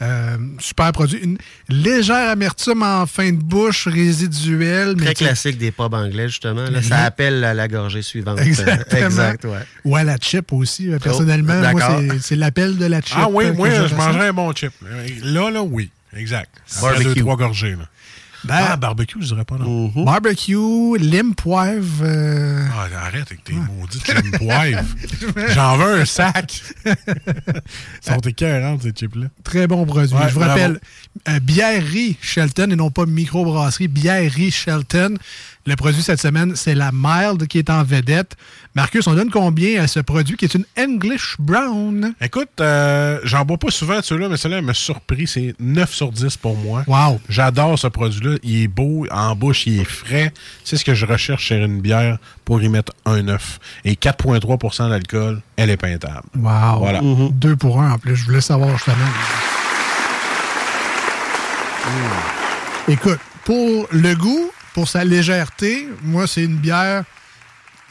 Euh, 0.00 0.36
super 0.60 0.92
produit. 0.92 1.18
Une 1.22 1.38
légère 1.68 2.30
amertume 2.30 2.82
en 2.82 3.04
fin 3.06 3.32
de 3.32 3.36
bouche 3.42 3.88
résiduelle. 3.88 4.94
mais 4.96 5.06
Très 5.06 5.14
classique 5.14 5.58
des 5.58 5.72
pubs 5.72 5.92
anglais, 5.92 6.28
justement. 6.28 6.68
Là, 6.70 6.82
ça 6.82 6.98
appelle 6.98 7.40
la, 7.40 7.52
la 7.54 7.66
gorgée 7.68 8.02
suivante. 8.02 8.38
Exactement. 8.40 9.00
exact, 9.06 9.44
ouais. 9.44 9.58
Ou 9.84 9.96
à 9.96 10.04
la 10.04 10.16
chip 10.20 10.52
aussi. 10.52 10.88
euh, 10.90 10.98
Personnellement, 10.98 11.54
moi, 11.60 11.72
d'accord. 11.80 12.00
c'est- 12.20 12.36
l'appel 12.36 12.76
de 12.78 12.86
la 12.86 13.00
chip. 13.00 13.16
Ah 13.18 13.28
oui, 13.30 13.50
moi, 13.50 13.70
je 13.70 13.94
mangerais 13.94 14.28
un 14.28 14.32
bon 14.32 14.52
chip. 14.52 14.72
Là, 15.24 15.50
là, 15.50 15.62
oui. 15.62 15.90
Exact. 16.16 16.50
Après 16.76 16.90
Barbecue. 16.92 17.14
deux, 17.14 17.20
trois 17.20 17.36
gorgées. 17.36 17.72
Là. 17.72 17.88
Ben, 18.48 18.66
ah, 18.70 18.76
barbecue, 18.76 19.18
je 19.20 19.26
dirais 19.28 19.44
pas 19.44 19.56
non. 19.56 19.88
Mm-hmm. 19.88 20.04
Barbecue, 20.04 20.98
lime 20.98 21.34
poivre. 21.34 22.02
euh, 22.02 22.64
Ah, 22.74 22.88
arrête 23.06 23.26
avec 23.30 23.44
tes 23.44 23.52
maudites 23.52 24.08
limes 24.08 24.32
poivre. 24.32 24.82
J'en 25.54 25.76
veux 25.76 26.00
un 26.00 26.04
sac. 26.04 26.62
Ils 26.86 26.92
sont 28.02 28.20
écœurants, 28.20 28.78
ces 28.80 28.90
chips-là. 28.90 29.26
Très 29.44 29.66
bon 29.66 29.84
produit. 29.84 30.14
Ouais, 30.14 30.28
Je 30.28 30.34
vous 30.34 30.40
rappelle, 30.40 30.80
euh, 31.28 31.40
Bièrerie 31.40 32.16
Shelton 32.20 32.70
et 32.70 32.76
non 32.76 32.90
pas 32.90 33.06
microbrasserie, 33.06 33.88
Bièrerie 33.88 34.50
Shelton. 34.50 35.16
Le 35.68 35.76
produit 35.76 36.00
cette 36.00 36.18
semaine, 36.18 36.56
c'est 36.56 36.74
la 36.74 36.92
Mild 36.94 37.46
qui 37.46 37.58
est 37.58 37.68
en 37.68 37.84
vedette. 37.84 38.36
Marcus, 38.74 39.06
on 39.06 39.12
donne 39.12 39.28
combien 39.28 39.82
à 39.82 39.86
ce 39.86 40.00
produit 40.00 40.34
qui 40.38 40.46
est 40.46 40.54
une 40.54 40.64
English 40.78 41.36
Brown? 41.38 42.14
Écoute, 42.22 42.48
euh, 42.62 43.20
j'en 43.24 43.44
bois 43.44 43.58
pas 43.58 43.70
souvent 43.70 43.98
de 43.98 44.02
ceux-là, 44.02 44.30
mais 44.30 44.38
celui-là 44.38 44.62
m'a 44.62 44.72
surpris. 44.72 45.26
C'est 45.26 45.54
9 45.60 45.92
sur 45.92 46.10
10 46.10 46.38
pour 46.38 46.56
moi. 46.56 46.84
Wow! 46.86 47.20
J'adore 47.28 47.78
ce 47.78 47.86
produit-là. 47.86 48.38
Il 48.44 48.62
est 48.62 48.66
beau, 48.66 49.06
en 49.10 49.36
bouche, 49.36 49.66
il 49.66 49.80
est 49.80 49.84
frais. 49.84 50.32
C'est 50.64 50.78
ce 50.78 50.86
que 50.86 50.94
je 50.94 51.04
recherche 51.04 51.44
chez 51.44 51.56
une 51.62 51.82
bière 51.82 52.16
pour 52.46 52.62
y 52.62 52.70
mettre 52.70 52.94
un 53.04 53.20
9. 53.20 53.60
Et 53.84 53.92
4,3% 53.92 54.88
d'alcool, 54.88 55.42
elle 55.56 55.68
est 55.68 55.76
peintable. 55.76 56.22
Wow! 56.34 56.78
Voilà. 56.78 57.02
Deux 57.32 57.56
pour 57.56 57.82
un 57.82 57.92
en 57.92 57.98
plus. 57.98 58.16
Je 58.16 58.24
voulais 58.24 58.40
savoir 58.40 58.74
justement. 58.78 58.96
Écoute, 62.88 63.20
pour 63.44 63.86
le 63.92 64.14
goût, 64.14 64.50
pour 64.78 64.86
sa 64.88 65.02
légèreté, 65.04 65.88
moi, 66.04 66.28
c'est 66.28 66.44
une 66.44 66.54
bière. 66.54 67.02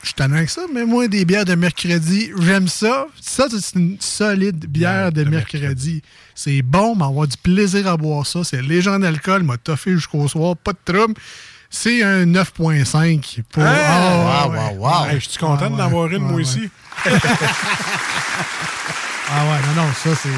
Je 0.03 0.07
suis 0.07 0.15
avec 0.21 0.49
ça, 0.49 0.61
mais 0.73 0.85
moi, 0.85 1.09
des 1.09 1.25
bières 1.25 1.43
de 1.43 1.53
mercredi, 1.53 2.31
j'aime 2.39 2.69
ça. 2.69 3.07
Ça, 3.19 3.47
c'est 3.49 3.75
une 3.77 3.97
solide 3.99 4.67
bière 4.67 5.11
de, 5.11 5.25
de 5.25 5.29
mercredi. 5.29 6.01
C'est 6.33 6.61
bon, 6.61 6.95
mais 6.95 7.03
on 7.03 7.05
va 7.05 7.05
avoir 7.07 7.27
du 7.27 7.35
plaisir 7.35 7.87
à 7.89 7.97
boire 7.97 8.25
ça. 8.25 8.45
C'est 8.45 8.61
léger 8.61 8.89
en 8.89 9.03
alcool, 9.03 9.43
m'a 9.43 9.57
toffé 9.57 9.91
jusqu'au 9.95 10.29
soir, 10.29 10.55
pas 10.55 10.71
de 10.71 10.77
trouble. 10.93 11.15
C'est 11.69 12.03
un 12.03 12.25
9.5 12.25 13.41
pour. 13.51 13.63
Hey! 13.63 13.81
Ah, 13.85 14.47
Wow, 14.47 14.51
ouais. 14.53 14.57
wow, 14.57 14.75
wow. 14.77 15.05
Hey, 15.09 15.19
je 15.19 15.27
suis 15.29 15.39
content 15.39 15.57
Ah, 15.65 15.69
d'en 15.69 15.79
avoir 15.79 16.07
une, 16.07 16.13
ouais, 16.13 16.19
moi 16.19 16.35
ouais. 16.35 16.41
aussi. 16.43 16.69
Ah 19.29 19.43
ouais, 19.43 19.59
non, 19.75 19.83
non, 19.83 19.89
ça 19.93 20.15
c'est. 20.15 20.29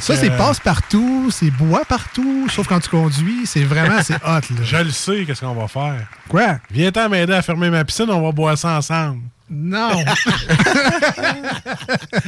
Ça, 0.00 0.16
c'est 0.16 0.30
euh, 0.30 0.36
passe 0.36 0.60
partout, 0.60 1.30
c'est 1.30 1.50
bois 1.50 1.84
partout, 1.84 2.46
sauf 2.48 2.66
quand 2.66 2.80
tu 2.80 2.90
conduis. 2.90 3.46
C'est 3.46 3.64
vraiment, 3.64 4.02
c'est 4.02 4.16
hot, 4.16 4.18
là. 4.24 4.40
Je 4.62 4.76
le 4.76 4.90
sais, 4.90 5.24
qu'est-ce 5.24 5.40
qu'on 5.40 5.54
va 5.54 5.68
faire. 5.68 6.06
Quoi? 6.28 6.58
Viens-t'en 6.70 7.08
m'aider 7.08 7.32
à 7.32 7.42
fermer 7.42 7.70
ma 7.70 7.84
piscine, 7.84 8.10
on 8.10 8.22
va 8.22 8.32
boire 8.32 8.58
ça 8.58 8.76
ensemble. 8.76 9.22
Non. 9.50 9.90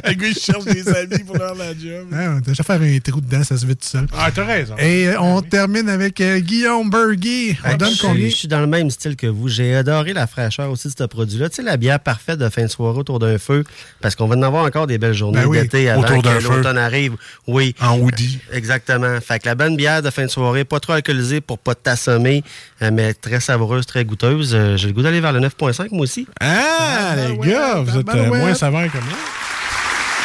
Le 0.06 0.12
gars, 0.14 0.26
il 0.28 0.34
cherche 0.38 0.64
des 0.64 0.88
amis 0.88 1.22
pour 1.26 1.36
leur 1.36 1.54
la 1.54 1.68
job. 1.70 2.08
Ouais, 2.10 2.26
on 2.28 2.34
va 2.34 2.40
déjà 2.40 2.62
faire 2.62 2.80
un 2.80 2.98
trou 3.00 3.20
dedans, 3.20 3.44
ça 3.44 3.56
se 3.56 3.66
vide 3.66 3.78
tout 3.78 3.86
seul. 3.88 4.06
Ah, 4.16 4.30
t'as 4.34 4.44
raison. 4.44 4.74
Et 4.78 5.08
euh, 5.08 5.20
on 5.20 5.42
termine 5.42 5.88
avec 5.88 6.20
euh, 6.20 6.38
Guillaume 6.40 6.88
Bergy. 6.90 7.56
On 7.64 7.76
donne 7.76 7.90
je, 7.90 7.94
suis- 7.94 8.06
combien? 8.06 8.28
je 8.28 8.34
suis 8.34 8.48
dans 8.48 8.60
le 8.60 8.66
même 8.66 8.90
style 8.90 9.16
que 9.16 9.26
vous. 9.26 9.48
J'ai 9.48 9.74
adoré 9.76 10.12
la 10.12 10.26
fraîcheur 10.26 10.70
aussi 10.70 10.88
de 10.88 10.94
ce 10.96 11.04
produit-là. 11.04 11.48
Tu 11.50 11.56
sais, 11.56 11.62
la 11.62 11.76
bière 11.76 12.00
parfaite 12.00 12.38
de 12.38 12.48
fin 12.48 12.62
de 12.62 12.68
soirée 12.68 12.98
autour 12.98 13.18
d'un 13.18 13.38
feu, 13.38 13.64
parce 14.00 14.14
qu'on 14.14 14.26
va 14.26 14.36
en 14.36 14.42
avoir 14.42 14.64
encore 14.64 14.86
des 14.86 14.98
belles 14.98 15.14
journées 15.14 15.40
Ben 15.42 15.46
oui, 15.46 15.60
d'été 15.60 15.88
avant 15.90 16.02
autour 16.02 16.18
que 16.22 16.28
d'un 16.28 16.40
feu. 16.40 16.48
l'automne 16.56 16.78
arrive. 16.78 17.16
Oui. 17.46 17.74
En 17.80 17.98
hoodie. 17.98 18.38
Exactement. 18.52 19.20
Fait 19.20 19.38
que 19.40 19.46
la 19.46 19.54
bonne 19.54 19.76
bière 19.76 20.02
de 20.02 20.10
fin 20.10 20.22
de 20.22 20.28
soirée, 20.30 20.64
pas 20.64 20.80
trop 20.80 20.94
alcoolisée 20.94 21.40
pour 21.40 21.58
pas 21.58 21.74
t'assommer, 21.74 22.42
euh, 22.82 22.90
mais 22.92 23.14
très 23.14 23.40
savoureuse, 23.40 23.86
très 23.86 24.04
goûteuse. 24.04 24.52
Euh, 24.54 24.76
J'ai 24.76 24.86
le 24.88 24.92
goût 24.94 25.02
d'aller 25.02 25.20
vers 25.20 25.32
le 25.32 25.40
9.5 25.40 25.88
moi 25.92 26.02
aussi. 26.02 26.26
Ah, 26.40 27.09
les 27.16 27.36
gars, 27.38 27.74
vous 27.80 27.90
êtes 27.90 27.96
euh, 27.96 28.02
tabarouette. 28.02 28.40
moins 28.42 28.54
sévères 28.54 28.92
que 28.92 28.98
moi. 28.98 29.16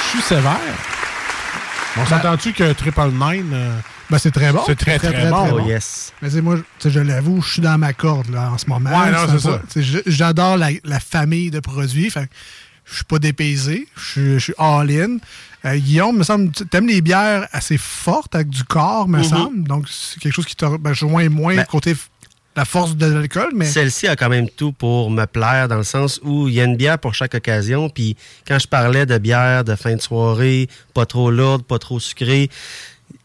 Je 0.04 0.10
suis 0.10 0.22
sévère. 0.22 0.60
On 1.98 2.06
s'entend-tu 2.06 2.52
que 2.54 2.74
Triple 2.74 3.12
Nine... 3.12 3.52
euh, 3.54 3.78
Ben, 4.10 4.18
c'est 4.20 4.32
très 4.32 4.52
bon. 4.52 4.62
C'est 4.66 4.76
très, 4.78 5.00
très, 5.00 5.30
bon. 5.30 5.66
Yes. 5.66 6.12
Mais 6.22 6.30
sais, 6.30 6.42
moi, 6.42 6.58
je 6.84 7.00
l'avoue, 7.00 7.42
je 7.42 7.54
suis 7.54 7.62
dans 7.62 7.78
ma 7.78 7.94
corde 7.94 8.30
là, 8.32 8.52
en 8.52 8.58
ce 8.58 8.68
moment. 8.68 8.90
Ouais, 8.90 9.12
non, 9.12 9.20
c'est 9.30 9.40
ça. 9.40 9.62
J'adore 10.06 10.58
la, 10.58 10.70
la 10.84 11.00
famille 11.00 11.52
de 11.52 11.60
produits. 11.62 12.10
Fait 12.10 12.30
je 12.84 12.96
suis 12.98 13.04
pas 13.06 13.18
dépaysé. 13.18 13.88
Je 13.96 14.38
suis- 14.38 14.54
all-in. 14.60 15.18
Euh, 15.66 15.76
Guillaume, 15.78 16.18
me 16.18 16.24
semble, 16.24 16.52
tu 16.52 16.64
aimes 16.74 16.86
les 16.88 17.02
bières 17.02 17.48
assez 17.52 17.78
fortes 17.80 18.36
avec 18.36 18.50
du 18.50 18.64
corps, 18.64 19.08
me 19.08 19.18
Mhm. 19.20 19.24
semble. 19.24 19.64
Donc, 19.68 19.86
c'est 19.90 20.20
quelque 20.20 20.34
chose 20.34 20.46
qui 20.46 20.56
te 20.56 20.66
ben, 20.78 20.90
rejoint 20.92 21.28
moins 21.30 21.56
Ben, 21.56 21.66
côté 21.66 21.96
la 22.56 22.66
force 22.66 22.96
de 22.96 23.06
l'alcool, 23.06 23.52
mais 23.54 23.66
Celle-ci 23.66 24.08
a 24.08 24.16
quand 24.16 24.30
même 24.30 24.50
tout 24.50 24.72
pour 24.72 25.10
me 25.10 25.26
plaire 25.26 25.68
dans 25.68 25.78
le 25.78 25.84
sens 25.84 26.22
où 26.24 26.48
il 26.48 26.54
y 26.54 26.62
a 26.62 26.64
une 26.64 26.78
bière 26.78 26.98
pour 27.00 27.14
chaque 27.14 27.36
occasion. 27.36 27.90
Puis 27.90 28.16
quand 28.48 28.60
je 28.60 28.68
parlais 28.68 29.06
de 29.06 29.18
bière 29.18 29.64
de 29.64 29.76
fin 29.76 29.96
de 29.96 30.02
soirée, 30.02 30.70
pas 30.94 31.06
trop 31.06 31.32
lourde, 31.32 31.64
pas 31.64 31.80
trop 31.80 32.00
sucrée, 32.00 32.50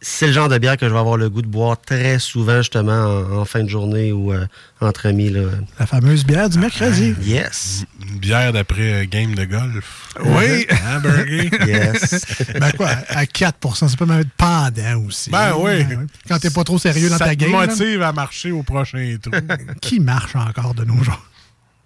c'est 0.00 0.26
le 0.28 0.32
genre 0.32 0.48
de 0.48 0.56
bière 0.58 0.76
que 0.76 0.88
je 0.88 0.92
vais 0.92 0.98
avoir 0.98 1.16
le 1.16 1.28
goût 1.28 1.42
de 1.42 1.46
boire 1.46 1.80
très 1.80 2.18
souvent 2.18 2.58
justement 2.58 2.92
en, 2.92 3.38
en 3.38 3.44
fin 3.44 3.62
de 3.62 3.68
journée 3.68 4.12
ou 4.12 4.32
euh, 4.32 4.46
entre 4.80 5.06
amis. 5.06 5.30
Là. 5.30 5.42
la 5.78 5.86
fameuse 5.86 6.24
bière 6.24 6.48
du 6.48 6.58
mercredi. 6.58 7.14
Yes. 7.22 7.84
Une 8.10 8.18
bière 8.18 8.52
d'après 8.52 9.02
euh, 9.02 9.04
game 9.08 9.34
de 9.34 9.44
golf. 9.44 10.08
Oui. 10.24 10.66
Hein, 10.86 11.00
Bergy? 11.00 11.50
Yes. 11.66 12.24
ben 12.58 12.72
quoi, 12.72 12.88
à 13.08 13.24
4% 13.24 13.88
ça 13.88 13.96
peut 13.96 14.06
même 14.06 14.20
être 14.20 14.30
pendant 14.36 15.06
aussi. 15.06 15.30
Ben 15.30 15.54
oui. 15.58 15.84
Quand 16.28 16.38
t'es 16.38 16.50
pas 16.50 16.64
trop 16.64 16.78
sérieux 16.78 17.08
dans 17.10 17.18
Ça 17.18 17.26
ta 17.26 17.30
te 17.30 17.36
game. 17.36 17.52
là. 17.52 17.66
motive 17.66 18.02
à 18.02 18.12
marcher 18.12 18.50
au 18.52 18.62
prochain 18.62 19.16
trou. 19.22 19.32
Qui 19.80 20.00
marche 20.00 20.34
encore 20.36 20.74
de 20.74 20.84
nos 20.84 21.02
jours? 21.02 21.26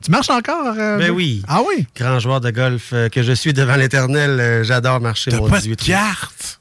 Tu 0.04 0.10
marches 0.10 0.28
encore? 0.30 0.74
euh, 0.78 0.98
Ben 0.98 1.10
oui. 1.10 1.42
Ah 1.48 1.60
oui? 1.66 1.86
Grand 1.96 2.18
joueur 2.20 2.40
de 2.42 2.50
golf 2.50 2.90
euh, 2.92 3.08
que 3.08 3.22
je 3.22 3.32
suis 3.32 3.54
devant 3.54 3.76
l'éternel, 3.76 4.38
euh, 4.38 4.62
j'adore 4.62 5.00
marcher 5.00 5.30
T'as 5.30 5.38
mon 5.38 5.48
pas 5.48 5.58
18 5.60 5.76
de 5.80 5.84
carte? 5.86 6.60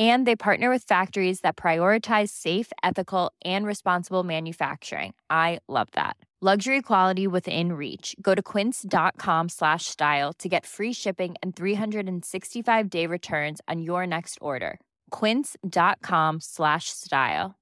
And 0.00 0.26
they 0.26 0.34
partner 0.34 0.70
with 0.70 0.84
factories 0.84 1.40
that 1.40 1.56
prioritize 1.56 2.30
safe, 2.30 2.72
ethical, 2.82 3.32
and 3.44 3.66
responsible 3.66 4.22
manufacturing. 4.22 5.12
I 5.28 5.58
love 5.68 5.88
that. 5.92 6.16
Luxury 6.42 6.80
quality 6.80 7.26
within 7.26 7.74
reach. 7.74 8.16
Go 8.22 8.34
to 8.34 8.40
quince.com 8.40 9.50
slash 9.50 9.84
style 9.84 10.32
to 10.38 10.48
get 10.48 10.64
free 10.64 10.94
shipping 10.94 11.34
and 11.42 11.54
365 11.54 12.88
day 12.88 13.04
returns 13.06 13.60
on 13.68 13.82
your 13.82 14.06
next 14.06 14.38
order. 14.40 14.80
Quince.com 15.10 16.38
slash 16.40 16.88
style. 16.88 17.56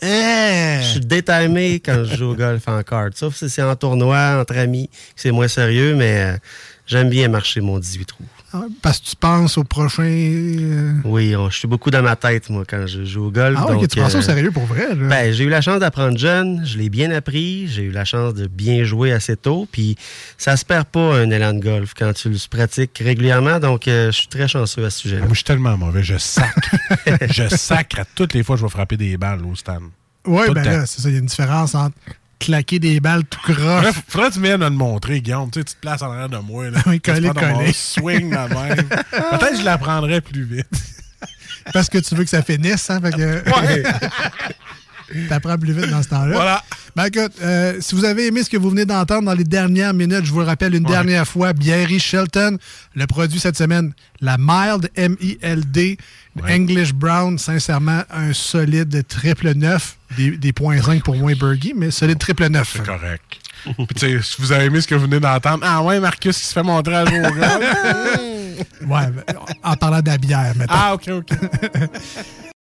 Eh! 0.00 0.80
Je 0.80 0.90
suis 0.90 1.00
détimé 1.00 1.80
quand 1.80 2.04
je 2.04 2.14
joue 2.14 2.30
au 2.32 2.36
golf 2.36 2.68
en 2.68 2.82
carte. 2.84 3.16
Sauf 3.16 3.34
si 3.34 3.48
c'est 3.48 3.62
en 3.62 3.74
tournoi, 3.74 4.38
entre 4.40 4.56
amis, 4.56 4.90
c'est 5.16 5.32
moins 5.32 5.48
sérieux, 5.48 5.96
mais 5.96 6.20
euh, 6.20 6.36
j'aime 6.86 7.08
bien 7.10 7.28
marcher 7.28 7.60
mon 7.60 7.78
18 7.78 8.04
trous. 8.06 8.24
Ah, 8.56 8.62
Parce 8.82 9.00
que 9.00 9.06
tu 9.06 9.16
penses 9.16 9.58
au 9.58 9.64
prochain. 9.64 10.04
euh, 10.04 10.92
Oui, 11.04 11.34
on- 11.34 11.50
je 11.50 11.58
suis 11.58 11.66
beaucoup 11.66 11.90
dans 11.90 12.02
ma 12.02 12.14
tête, 12.14 12.50
moi, 12.50 12.62
quand 12.68 12.86
je 12.86 13.04
joue 13.04 13.24
au 13.26 13.30
golf. 13.32 13.58
Ah, 13.60 13.66
donc, 13.72 13.88
tu 13.88 13.98
prends 13.98 14.08
ça 14.08 14.18
au 14.18 14.20
euh, 14.20 14.24
sérieux 14.24 14.52
pour 14.52 14.64
vrai. 14.66 14.94
là. 14.94 15.08
Ben, 15.08 15.32
j'ai 15.32 15.42
eu 15.42 15.48
la 15.48 15.60
chance 15.60 15.80
d'apprendre 15.80 16.16
jeune, 16.16 16.64
je 16.64 16.78
l'ai 16.78 16.88
bien 16.88 17.10
appris, 17.10 17.66
j'ai 17.66 17.82
eu 17.82 17.90
la 17.90 18.04
chance 18.04 18.32
de 18.34 18.46
bien 18.46 18.84
jouer 18.84 19.10
assez 19.10 19.36
tôt, 19.36 19.66
puis 19.72 19.96
ça 20.38 20.56
se 20.56 20.64
perd 20.64 20.84
pas 20.86 21.16
un 21.16 21.30
élan 21.30 21.52
de 21.54 21.58
golf 21.58 21.94
quand 21.98 22.12
tu 22.12 22.28
le 22.28 22.38
pratiques 22.48 22.96
régulièrement, 23.04 23.58
donc 23.58 23.88
euh, 23.88 24.12
je 24.12 24.18
suis 24.18 24.28
très 24.28 24.46
chanceux 24.46 24.84
à 24.84 24.90
ce 24.90 25.00
sujet-là. 25.00 25.22
Moi, 25.22 25.30
je 25.30 25.38
suis 25.38 25.44
tellement 25.44 25.76
mauvais. 25.76 26.04
Je 26.04 26.16
sacre. 26.18 26.76
je 27.30 27.48
sacre 27.48 27.98
à 28.00 28.04
toutes 28.04 28.34
les 28.34 28.44
fois 28.44 28.54
que 28.54 28.60
je 28.60 28.66
vais 28.66 28.70
frapper 28.70 28.96
des 28.96 29.16
balles 29.16 29.44
au 29.44 29.56
stand. 29.56 29.82
Oui, 30.26 30.46
ben 30.54 30.62
là, 30.64 30.86
c'est 30.86 31.00
ça. 31.00 31.08
Il 31.08 31.14
y 31.14 31.16
a 31.16 31.18
une 31.18 31.26
différence 31.26 31.74
entre 31.74 31.96
claquer 32.38 32.78
des 32.78 33.00
balles 33.00 33.24
tout 33.24 33.40
croche. 33.52 33.86
faudrait 34.08 34.28
que 34.30 34.34
tu 34.34 34.40
viennes 34.40 34.60
de 34.60 34.64
le 34.64 34.70
montrer, 34.70 35.20
Guillaume. 35.20 35.50
Tu 35.50 35.60
sais, 35.60 35.64
tu 35.64 35.74
te 35.74 35.80
places 35.80 36.02
en 36.02 36.10
arrière 36.10 36.28
de 36.28 36.38
moi. 36.38 36.70
Là. 36.70 36.80
Oui, 36.86 37.00
collé, 37.00 37.30
collé. 37.30 37.72
swing 37.72 38.30
de 38.30 38.36
même. 38.36 38.88
Peut-être 39.10 39.50
que 39.52 39.58
je 39.58 39.64
l'apprendrais 39.64 40.20
plus 40.20 40.44
vite. 40.44 40.66
Parce 41.72 41.88
que 41.88 41.98
tu 41.98 42.14
veux 42.14 42.24
que 42.24 42.30
ça 42.30 42.42
finisse, 42.42 42.90
hein? 42.90 43.00
Fait 43.00 43.10
que... 43.12 43.44
Ouais. 43.48 43.82
T'apprends 45.28 45.58
plus 45.58 45.72
vite 45.72 45.90
dans 45.90 46.02
ce 46.02 46.08
temps-là. 46.08 46.32
Voilà. 46.32 46.62
Ben 46.96 47.04
écoute, 47.06 47.32
euh, 47.42 47.76
si 47.80 47.94
vous 47.94 48.04
avez 48.04 48.26
aimé 48.26 48.42
ce 48.42 48.48
que 48.50 48.56
vous 48.56 48.70
venez 48.70 48.84
d'entendre 48.86 49.24
dans 49.24 49.34
les 49.34 49.44
dernières 49.44 49.92
minutes, 49.92 50.24
je 50.24 50.32
vous 50.32 50.40
le 50.40 50.46
rappelle 50.46 50.74
une 50.74 50.84
Ouais. 50.86 50.90
dernière 50.92 51.26
fois, 51.28 51.52
Bièrerie 51.52 52.00
Shelton, 52.00 52.56
le 52.94 53.06
produit 53.06 53.38
cette 53.38 53.56
semaine, 53.56 53.92
la 54.20 54.36
Mild, 54.38 54.90
M-I-L-D, 54.96 55.98
English 56.48 56.92
Brown, 56.92 57.38
sincèrement, 57.38 58.02
un 58.10 58.32
solide 58.32 59.06
triple 59.06 59.52
neuf, 59.54 59.96
des, 60.16 60.36
des 60.36 60.52
points 60.52 60.80
5 60.82 61.02
pour 61.04 61.14
moins 61.16 61.34
Burgie, 61.34 61.74
mais 61.76 61.90
solide 61.90 62.18
triple 62.18 62.48
neuf. 62.48 62.74
C'est 62.76 62.84
correct. 62.86 63.22
Puis, 63.64 63.86
tu 63.96 64.00
sais, 64.00 64.22
si 64.22 64.34
vous 64.40 64.52
avez 64.52 64.66
aimé 64.66 64.80
ce 64.80 64.86
que 64.88 64.94
vous 64.94 65.02
venez 65.06 65.20
d'entendre, 65.20 65.64
ah 65.66 65.82
ouais, 65.82 65.98
Marcus 66.00 66.36
qui 66.38 66.44
se 66.44 66.52
fait 66.52 66.62
montrer 66.62 66.96
à 66.96 67.04
jour. 67.06 67.26
Ouais, 68.86 69.06
en 69.64 69.74
parlant 69.74 70.00
de 70.00 70.06
la 70.06 70.16
bière, 70.18 70.52
maintenant. 70.56 70.76
ah, 70.78 70.94
ok, 70.94 71.08
ok. 71.08 71.30